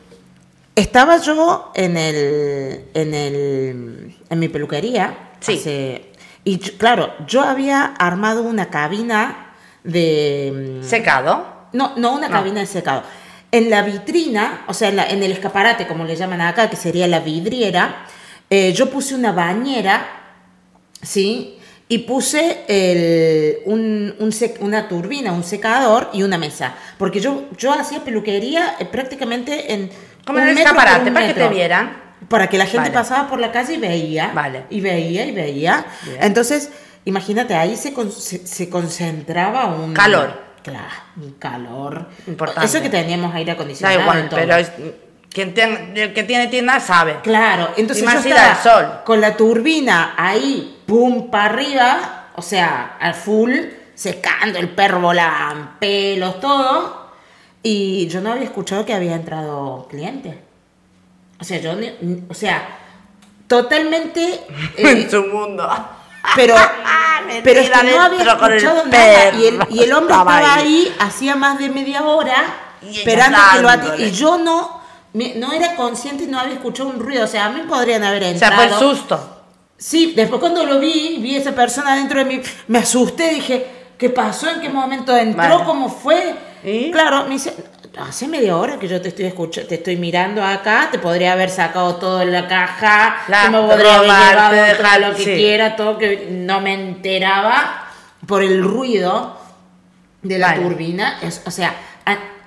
[0.75, 5.29] estaba yo en el, en el, en mi peluquería.
[5.39, 5.53] Sí.
[5.57, 6.10] hace-
[6.43, 11.45] y claro, yo había armado una cabina de, mm, ¿Secado?
[11.73, 12.33] no, no una No.
[12.33, 13.03] cabina de secado.
[13.51, 16.75] En la vitrina, o sea, en, la- en el escaparate, como le llaman acá, que
[16.77, 18.05] sería la vidriera,
[18.49, 20.05] eh, yo puse una bañera,
[21.01, 21.57] ¿sí?
[21.87, 26.73] Y puse el- un- un sec- una turbina, un secador y una mesa.
[26.97, 29.89] Porque yo, yo hacía peluquería eh, prácticamente en.
[30.25, 32.01] Como en el escaparate, para que te vieran.
[32.29, 32.93] Para que la gente Vale.
[32.93, 34.31] pasaba por la calle y veía.
[34.33, 34.65] Vale.
[34.69, 35.85] Y veía y veía.
[36.03, 36.17] Bien.
[36.21, 36.69] Entonces,
[37.05, 39.93] imagínate, ahí se, con- se, se concentraba un.
[39.93, 40.39] Calor.
[40.63, 42.07] Claro, un calor.
[42.27, 42.65] Importante.
[42.67, 43.97] Eso que teníamos aire Da acondicionado.
[43.99, 44.71] y igual, pero es,
[45.31, 47.19] quien ten- el que tiene tienda sabe.
[47.23, 48.99] Claro, entonces Y más yo si estaba da el sol.
[49.03, 53.51] con la turbina ahí, pum, para arriba, o sea, al full,
[53.95, 57.09] secando, el perro volaban pelos, todo.
[57.63, 60.41] Y yo no había escuchado que había entrado cliente.
[61.41, 61.73] O sea, yo,
[62.29, 62.77] o sea,
[63.47, 64.21] totalmente...
[64.77, 65.67] eh, en su mundo.
[66.35, 66.55] pero,
[67.43, 69.33] pero es que no había escuchado nada.
[69.33, 69.67] Y el, perro.
[69.71, 70.85] y el hombre Estaba estaba ahí.
[70.87, 72.43] ahí hacía más de media hora
[72.81, 73.95] Y esperando que lo.
[74.05, 74.81] Y yo no,
[75.13, 77.23] no era consciente y no había escuchado un ruido.
[77.25, 78.55] O sea, a mí podrían haber O sea, entrado.
[78.55, 79.37] fue el susto.
[79.77, 83.65] Sí, después cuando lo vi, vi esa persona dentro de mí, me asusté, dije,
[83.97, 84.47] ¿qué pasó?
[84.47, 85.41] ¿En qué momento entró?
[85.41, 85.63] Vale.
[85.65, 86.35] ¿Cómo fue?
[86.63, 86.91] ¿Y?
[86.91, 87.55] Claro, me dice,
[87.97, 91.49] hace media hora que yo te estoy escuchando, te estoy mirando acá, te podría haber
[91.49, 95.33] sacado todo de la caja, La me podría haber llevado todo lo que sí.
[95.35, 97.87] quiera, todo que no me enteraba
[98.27, 99.37] por el ruido
[100.21, 100.61] de la Vale.
[100.61, 101.75] turbina, es- o sea,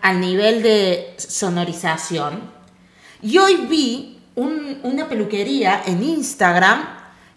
[0.03, 2.51] al nivel de sonorización.
[3.23, 6.85] Y hoy vi un- una peluquería en Instagram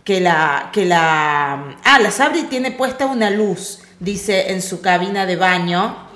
[0.04, 1.76] que la, que la...
[1.84, 6.07] Ah, la Sabri tiene puesta una luz, dice en su cabina de baño.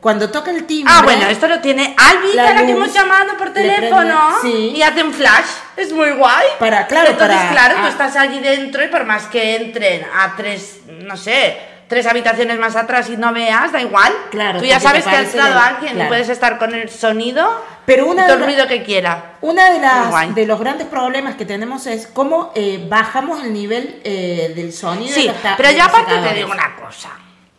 [0.00, 0.92] Cuando toca el timbre...
[0.96, 4.30] Ah, bueno, esto lo tiene Albi, La la que hemos llamado por teléfono.
[4.42, 4.72] sí.
[4.76, 5.46] Y hace un flash.
[5.76, 6.46] Es muy guay.
[6.58, 7.88] Para- claro, Entonces, para- claro, tú ah.
[7.88, 12.76] estás allí dentro y por más que entren a tres, no sé, tres habitaciones más
[12.76, 14.12] atrás y no veas, da igual.
[14.30, 16.06] Claro, Tú ya sabes que ha entrado de- alguien claro.
[16.06, 19.32] y puedes estar con el sonido Pero una todo el ruido que quiera.
[19.40, 24.00] Una de, las, de los grandes problemas que tenemos es cómo eh, bajamos el nivel
[24.04, 25.12] eh, del sonido.
[25.12, 27.08] de Sí, los pero yo aparte te digo una cosa.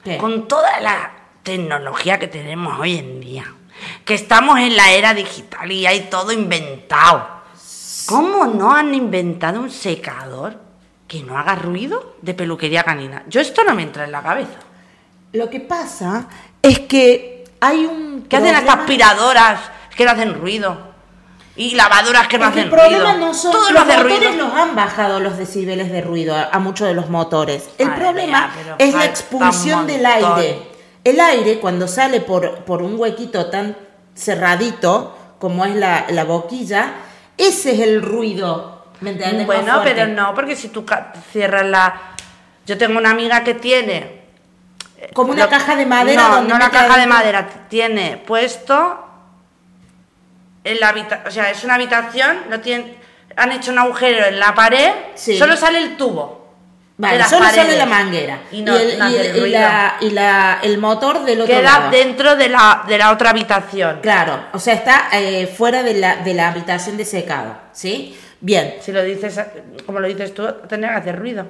[0.04, 0.16] ¿Qué?
[0.18, 1.12] Con toda la
[1.58, 3.46] tecnología que tenemos hoy en día,
[4.06, 7.28] que estamos en la era digital y hay todo inventado,
[8.06, 10.60] ¿cómo no han inventado un secador
[11.08, 13.24] que no haga ruido de peluquería canina?
[13.28, 14.60] Yo esto no me entra en la cabeza.
[15.34, 16.28] Lo que pasa
[16.62, 18.26] es que hay un.
[18.30, 19.60] ¿Qué hacen hasta aspiradoras
[19.96, 20.90] que no hacen ruido?
[21.56, 23.28] Y lavadoras que no hacen el problema ruido.
[23.28, 24.48] no son Todo lo los hace motores ruido.
[24.48, 27.70] los han bajado los decibeles de ruido a, a muchos de los motores.
[27.78, 30.79] El Madre problema mía, es la expulsión del aire.
[31.10, 33.76] El aire cuando sale por, por un huequito tan
[34.16, 36.94] cerradito como es la, la boquilla,
[37.38, 38.86] ese es el ruido.
[39.02, 39.46] ¿Me entiendes?
[39.46, 40.86] Bueno, pero no, porque si tú
[41.32, 42.02] cierras la...
[42.66, 44.22] Yo tengo una amiga que tiene
[45.14, 47.48] Como una Lo- caja de madera No, donde no una caja de madera.
[47.70, 49.06] Tiene puesto
[50.64, 51.28] en la habitación.
[51.28, 52.96] O sea, es una habitación, lo tienen,
[53.38, 55.38] han hecho un agujero en la pared, Sí.
[55.40, 56.39] solo sale el tubo.
[57.00, 58.42] De Vale, las solo sale la manguera.
[58.52, 61.42] Y no, el, no hace y el- el y la- y la- el motor del
[61.42, 61.92] otro Queda lado.
[61.92, 64.00] dentro de la, de la otra habitación.
[64.02, 68.18] Claro, o sea, está eh, fuera de la, de la habitación de secado, ¿sí?
[68.42, 68.76] Bien.
[68.82, 69.40] Si lo dices,
[69.86, 71.46] como lo dices tú, tendría que hacer ruido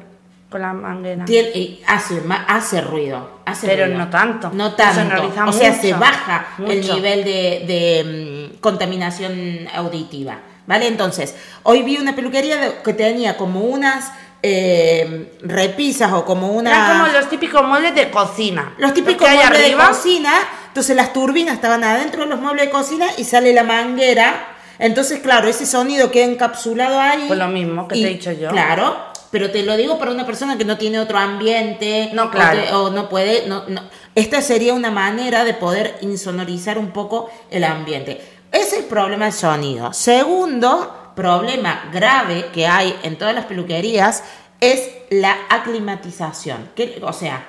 [0.52, 1.26] con la manguera.
[1.26, 3.97] Tiene- y hace, hace ruido, hace Pero ruido.
[3.97, 4.52] no tanto.
[4.54, 5.34] No tanto.
[5.47, 10.38] O sea, se mucho, baja el nivel de, de, mm, contaminación auditiva.
[10.68, 10.86] ¿Vale?
[10.88, 11.34] Entonces,
[11.64, 14.12] hoy vi una peluquería que tenía como unas
[14.42, 16.72] eh, repisas o como una...
[16.72, 18.74] Eran como los típicos muebles de cocina.
[18.78, 20.34] Los típicos muebles de cocina,
[20.68, 24.56] entonces las turbinas estaban adentro de los muebles de cocina y sale la manguera.
[24.80, 27.26] Entonces, claro, ese sonido queda encapsulado ahí.
[27.28, 28.50] Pues lo mismo que te he dicho yo.
[28.50, 28.96] Claro,
[29.30, 32.10] pero te lo digo para una persona que no tiene otro ambiente.
[32.14, 32.62] No, o claro.
[32.62, 33.46] que- O, no puede.
[33.48, 33.82] No, no.
[34.16, 38.22] Esta sería una manera de poder insonorizar un poco el ambiente.
[38.52, 39.92] Ese es el problema del sonido.
[39.92, 44.24] Segundo problema grave que hay en todas las peluquerías
[44.61, 46.70] es la aclimatización.
[46.76, 47.45] Que, o sea,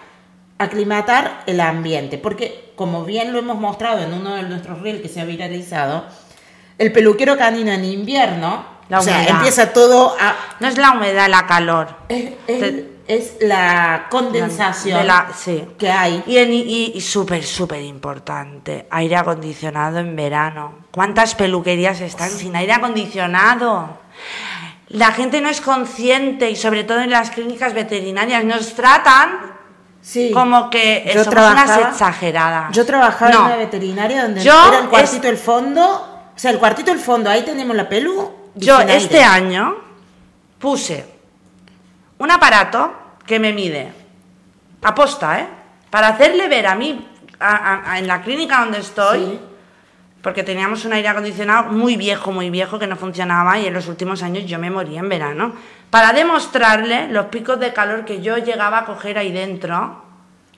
[0.58, 2.18] aclimatar el ambiente.
[2.18, 6.04] Porque, como bien lo hemos mostrado en uno de nuestros reels que se ha viralizado,
[6.78, 10.34] el peluquero canino en invierno, La o sea, empieza todo a...
[10.60, 11.88] No es la humedad, la calor.
[12.08, 15.64] Es, es- Te- es la condensación De la- sí.
[15.78, 16.22] que hay.
[16.26, 20.74] Y, y, y súper, súper importante, aire acondicionado en verano.
[20.92, 23.98] ¿Cuántas peluquerías están sin aire acondicionado?
[24.88, 29.58] La gente no es consciente y sobre todo en las clínicas veterinarias nos tratan
[30.02, 30.30] Sí.
[30.32, 32.72] como que Yo somos trabajaba- unas exageradas.
[32.76, 33.38] Yo trabajaba No.
[33.40, 36.06] en una veterinaria donde Yo era el cuartito es- del fondo.
[36.34, 38.30] O sea, el cuartito del fondo, ahí tenemos la pelu.
[38.54, 39.76] Yo este año
[40.58, 41.06] puse
[42.18, 42.92] un aparato
[43.30, 43.92] que me mide,
[44.82, 45.46] aposta, ¿eh?
[45.88, 47.06] Para hacerle ver a mí,
[47.38, 49.40] a- a- a- en la clínica donde estoy, Sí.
[50.20, 53.86] porque teníamos un aire acondicionado muy viejo, muy viejo, que no funcionaba y en los
[53.86, 55.52] últimos años yo me moría en verano,
[55.90, 60.09] para demostrarle los picos de calor que yo llegaba a coger ahí dentro.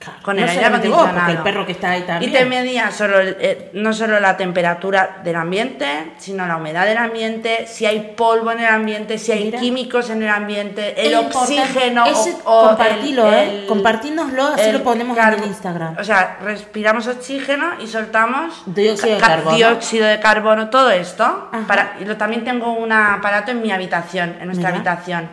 [0.02, 1.14] Claro, Con no el aire vos, acondicionado.
[1.14, 2.30] porque el perro que está ahí también.
[2.30, 6.98] Y te medía solo eh, no solo la temperatura del ambiente, sino la humedad del
[6.98, 9.60] ambiente, si hay polvo en el ambiente, si hay Mira.
[9.60, 12.04] químicos en el ambiente, el oxígeno.
[12.06, 13.64] Ese o, o compartilo, el- ¿eh?
[13.68, 15.96] Compartínoslo, así lo ponemos en el Instagram.
[15.98, 19.56] O sea, respiramos oxígeno y soltamos Dióxido de ca- carbono.
[19.56, 21.48] dióxido de carbono, todo esto.
[21.68, 24.90] Para, y lo, también tengo un aparato en mi habitación, en nuestra Mira.
[24.90, 25.30] habitación.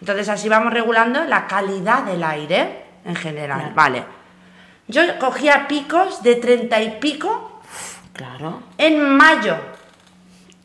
[0.00, 3.58] Entonces así vamos regulando la calidad del aire en general.
[3.58, 3.74] Claro.
[3.74, 4.04] Vale.
[4.88, 7.60] Yo cogía picos de treinta y pico
[8.12, 8.62] Claro.
[8.78, 9.56] en mayo.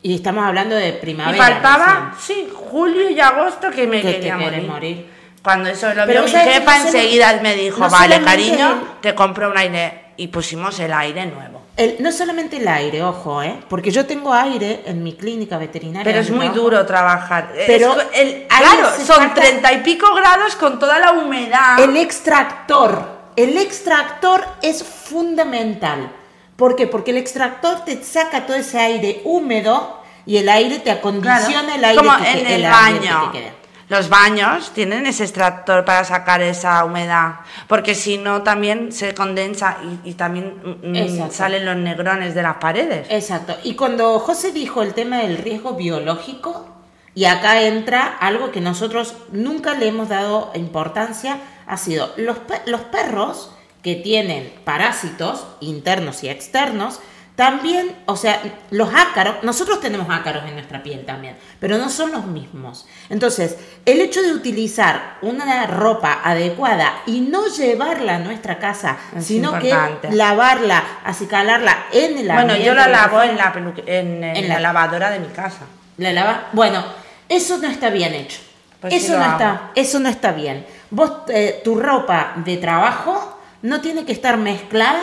[0.02, 1.42] Y estamos hablando de Y primavera.
[1.44, 4.62] faltaba, sí, julio y agosto que me Que quería morir.
[4.68, 5.10] morir.
[5.42, 9.00] Cuando eso lo Pero vio mi jefa, no enseguida me dijo, no vale, cariño, el-
[9.00, 10.04] te compro un aire.
[10.16, 11.62] Y pusimos el aire nuevo.
[11.78, 13.58] El- no solamente el aire, ojo, ¿eh?
[13.68, 16.04] Porque yo tengo aire en mi clínica veterinaria.
[16.04, 16.60] Pero es muy trabajo.
[16.60, 17.52] duro trabajar.
[17.66, 21.78] Pero Es el- claro, son treinta y pico grados con toda la humedad.
[21.78, 23.16] El extractor.
[23.36, 26.10] El extractor es fundamental.
[26.56, 26.88] ¿Por qué?
[26.88, 31.76] Porque el extractor te saca todo ese aire húmedo y el aire te Claro, acondiciona
[31.76, 33.30] el aire como que en el baño.
[33.32, 33.50] que queda.
[33.88, 37.36] Los baños tienen ese extractor para sacar esa humedad,
[37.68, 41.34] porque si no también se condensa y, y también mm, Exacto.
[41.34, 43.06] salen los negrones de las paredes.
[43.10, 43.56] Exacto.
[43.64, 46.66] Y cuando José dijo el tema del riesgo biológico,
[47.14, 52.60] y acá entra algo que nosotros nunca le hemos dado importancia, ha sido los, pe-
[52.66, 57.00] los perros que tienen parásitos internos y externos,
[57.38, 62.10] también, o sea, los ácaros, nosotros tenemos ácaros en nuestra piel también, pero no son
[62.10, 62.88] los mismos.
[63.10, 69.26] Entonces, el hecho de utilizar una ropa adecuada y no llevarla a nuestra casa, Es
[69.26, 70.08] sino importante.
[70.08, 73.52] que lavarla, acicalarla en el Bueno, yo la lavo en la,
[73.86, 75.60] en, en En la la- lavadora de mi casa.
[75.96, 76.48] la lava.
[76.54, 76.84] Bueno,
[77.28, 78.40] eso no está bien hecho.
[78.80, 79.32] Pues eso no hago.
[79.34, 80.66] está, eso no está bien.
[80.90, 85.02] Vos eh, tu ropa de trabajo no tiene que estar mezclada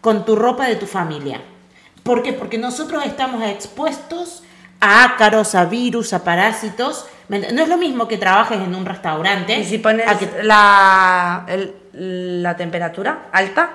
[0.00, 1.42] con tu ropa de tu familia.
[2.06, 2.32] ¿Por qué?
[2.32, 4.42] Porque nosotros estamos expuestos
[4.80, 7.04] a ácaros, a virus, a parásitos.
[7.28, 9.58] ¿Me ent- No es lo mismo que trabajes en un restaurante.
[9.58, 13.70] Y si pones a que- la, el- la temperatura alta,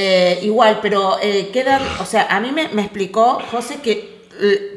[0.00, 4.28] Eh, igual, pero eh, quedan, o sea, a mí me, me explicó José que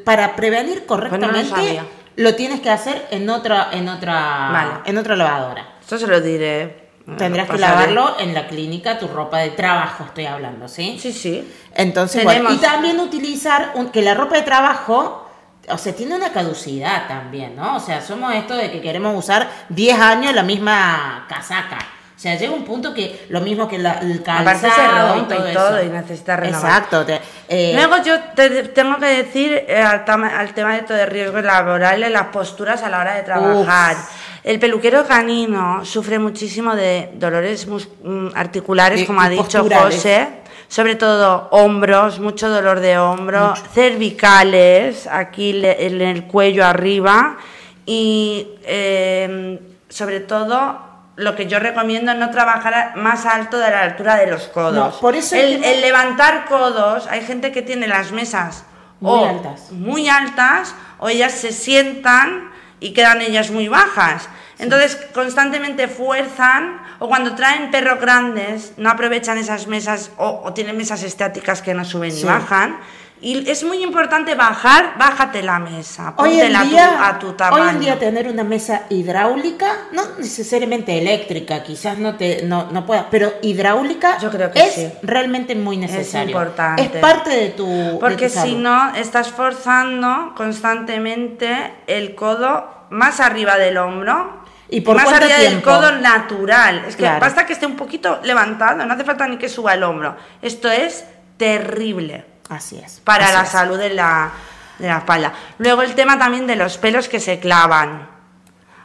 [0.03, 1.80] para prevenir correctamente
[2.16, 4.14] lo tienes que hacer en otra, en otra,
[4.51, 4.72] Vale.
[4.86, 5.76] en otra lavadora.
[5.80, 6.81] esto se lo diré.
[7.18, 10.97] Tendrás que lavarlo en la clínica, tu ropa de trabajo, estoy hablando, ¿sí?
[11.02, 11.52] Sí, sí.
[11.74, 15.28] Entonces, Tenemos- bueno, y también utilizar un- que la ropa de trabajo,
[15.70, 17.76] o sea, tiene una caducidad también, ¿no?
[17.76, 21.78] O sea, somos esto de que queremos usar 10 años la misma casaca.
[22.16, 25.49] O sea, llega un punto que lo mismo que la- el calzado se rompe todo
[25.49, 25.88] y todo eso.
[25.88, 26.66] y necesita renovar.
[26.70, 27.04] Exacto.
[27.04, 30.06] te- eh, Luego yo te tengo que decir eh, al,
[30.54, 33.95] tema de todo de riesgos laborales, las posturas a la hora de trabajar.
[34.44, 39.64] El peluquero canino sufre muchísimo de dolores mm, articulares, como ha dicho.
[39.70, 40.28] José,
[40.68, 47.38] sobre todo hombros, mucho dolor de hombro, cervicales, aquí le- en el cuello arriba
[47.86, 50.80] y eh, sobre todo
[51.18, 54.74] lo que yo recomiendo es no trabajar más alto de la altura de los codos.
[54.74, 58.64] No, por eso el levantar codos, hay gente que tiene las mesas
[59.00, 59.72] Muy o altas.
[59.72, 62.50] muy altas o ellas se sientan
[62.82, 64.28] y quedan ellas muy bajas.
[64.60, 70.76] Entonces constantemente fuerzan o cuando traen perros grandes no aprovechan esas mesas o, o tienen
[70.78, 72.18] mesas estáticas que no suben Sí.
[72.18, 72.78] ni bajan.
[73.24, 77.63] Y es muy importante bajar, bájate la mesa, póntela a tu- día, a tu tamaño.
[77.63, 82.84] hoy en día tener una mesa hidráulica, no necesariamente eléctrica, quizás no te no, no
[82.84, 84.91] puedas, pero hidráulica Yo creo que es sí.
[85.03, 86.30] realmente muy necesario.
[86.30, 86.82] importante.
[86.82, 93.19] Es parte de tu de Porque tu si no, estás forzando constantemente el codo más
[93.19, 94.41] arriba del hombro.
[94.67, 95.69] ¿Y por más arriba del tiempo?
[95.69, 96.86] codo natural.
[96.88, 97.19] Es que Claro.
[97.19, 100.15] basta que esté un poquito levantado, no hace falta ni que suba el hombro.
[100.41, 101.03] Esto es
[101.38, 103.02] terrible Así es.
[103.04, 103.49] para así la es.
[103.49, 104.32] salud de la,
[104.78, 105.34] de la espalda.
[105.58, 108.10] Luego el tema también de los pelos que se clavan.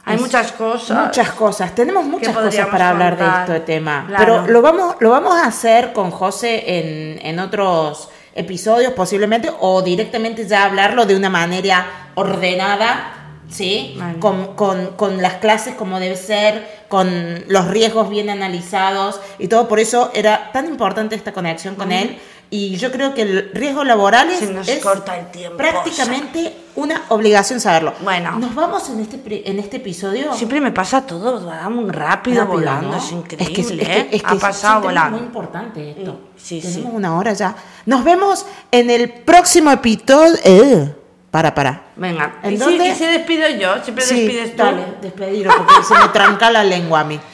[0.05, 1.07] Hay Es muchas cosas.
[1.07, 1.75] Muchas cosas.
[1.75, 3.41] Tenemos muchas cosas para hablar de contar.
[3.43, 4.05] este tema.
[4.07, 4.23] Claro.
[4.23, 9.81] Pero lo vamos, lo vamos a hacer con José en, en otros episodios posiblemente o
[9.81, 13.13] directamente ya hablarlo de una manera ordenada.
[13.49, 13.95] ¿Sí?
[13.97, 14.19] Vale.
[14.19, 19.69] Con, con- con las clases como debe ser, con los riesgos bien analizados y todo.
[19.69, 22.19] Por eso era tan importante esta conexión con él.
[22.49, 26.55] Y yo creo que el riesgo laboral es, Se nos es corta el tiempo, prácticamente
[26.75, 27.93] una obligación saberlo.
[28.01, 28.39] Bueno.
[28.39, 30.33] Nos vamos en este, en este episodio.
[30.33, 32.97] Siempre me pasa todo, va muy rápido, Rápido, volando, ¿no?
[32.97, 33.43] es increíble.
[33.43, 34.07] Es que, es que- ¿eh?
[34.11, 35.17] es que ha pasado volando.
[35.17, 36.13] muy importante esto.
[36.13, 36.95] Mm, sí, Tenemos sí.
[36.95, 37.55] una hora ya.
[37.85, 40.33] Nos vemos en el próximo episodio.
[40.45, 40.93] Eh,
[41.29, 41.87] para, para.
[41.97, 42.87] Venga, ¿En ¿y si, dónde?
[42.87, 43.83] y si despido yo?
[43.83, 44.63] ¿Siempre Sí, despides tú?
[44.63, 47.19] dale, despedilo porque se me tranca la lengua a mí.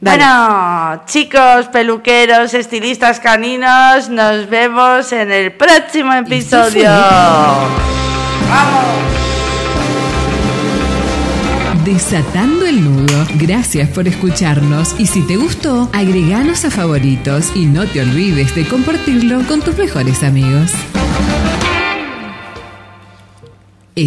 [0.00, 0.18] Dale.
[0.18, 6.90] Bueno, chicos, peluqueros, estilistas caninos, nos vemos en el próximo episodio.
[8.48, 9.14] ¡Vamos!
[11.84, 13.26] Desatando el nudo.
[13.34, 18.66] Gracias por escucharnos y si te gustó, agreganos a favoritos y no te olvides de
[18.66, 20.72] compartirlo con tus mejores amigos.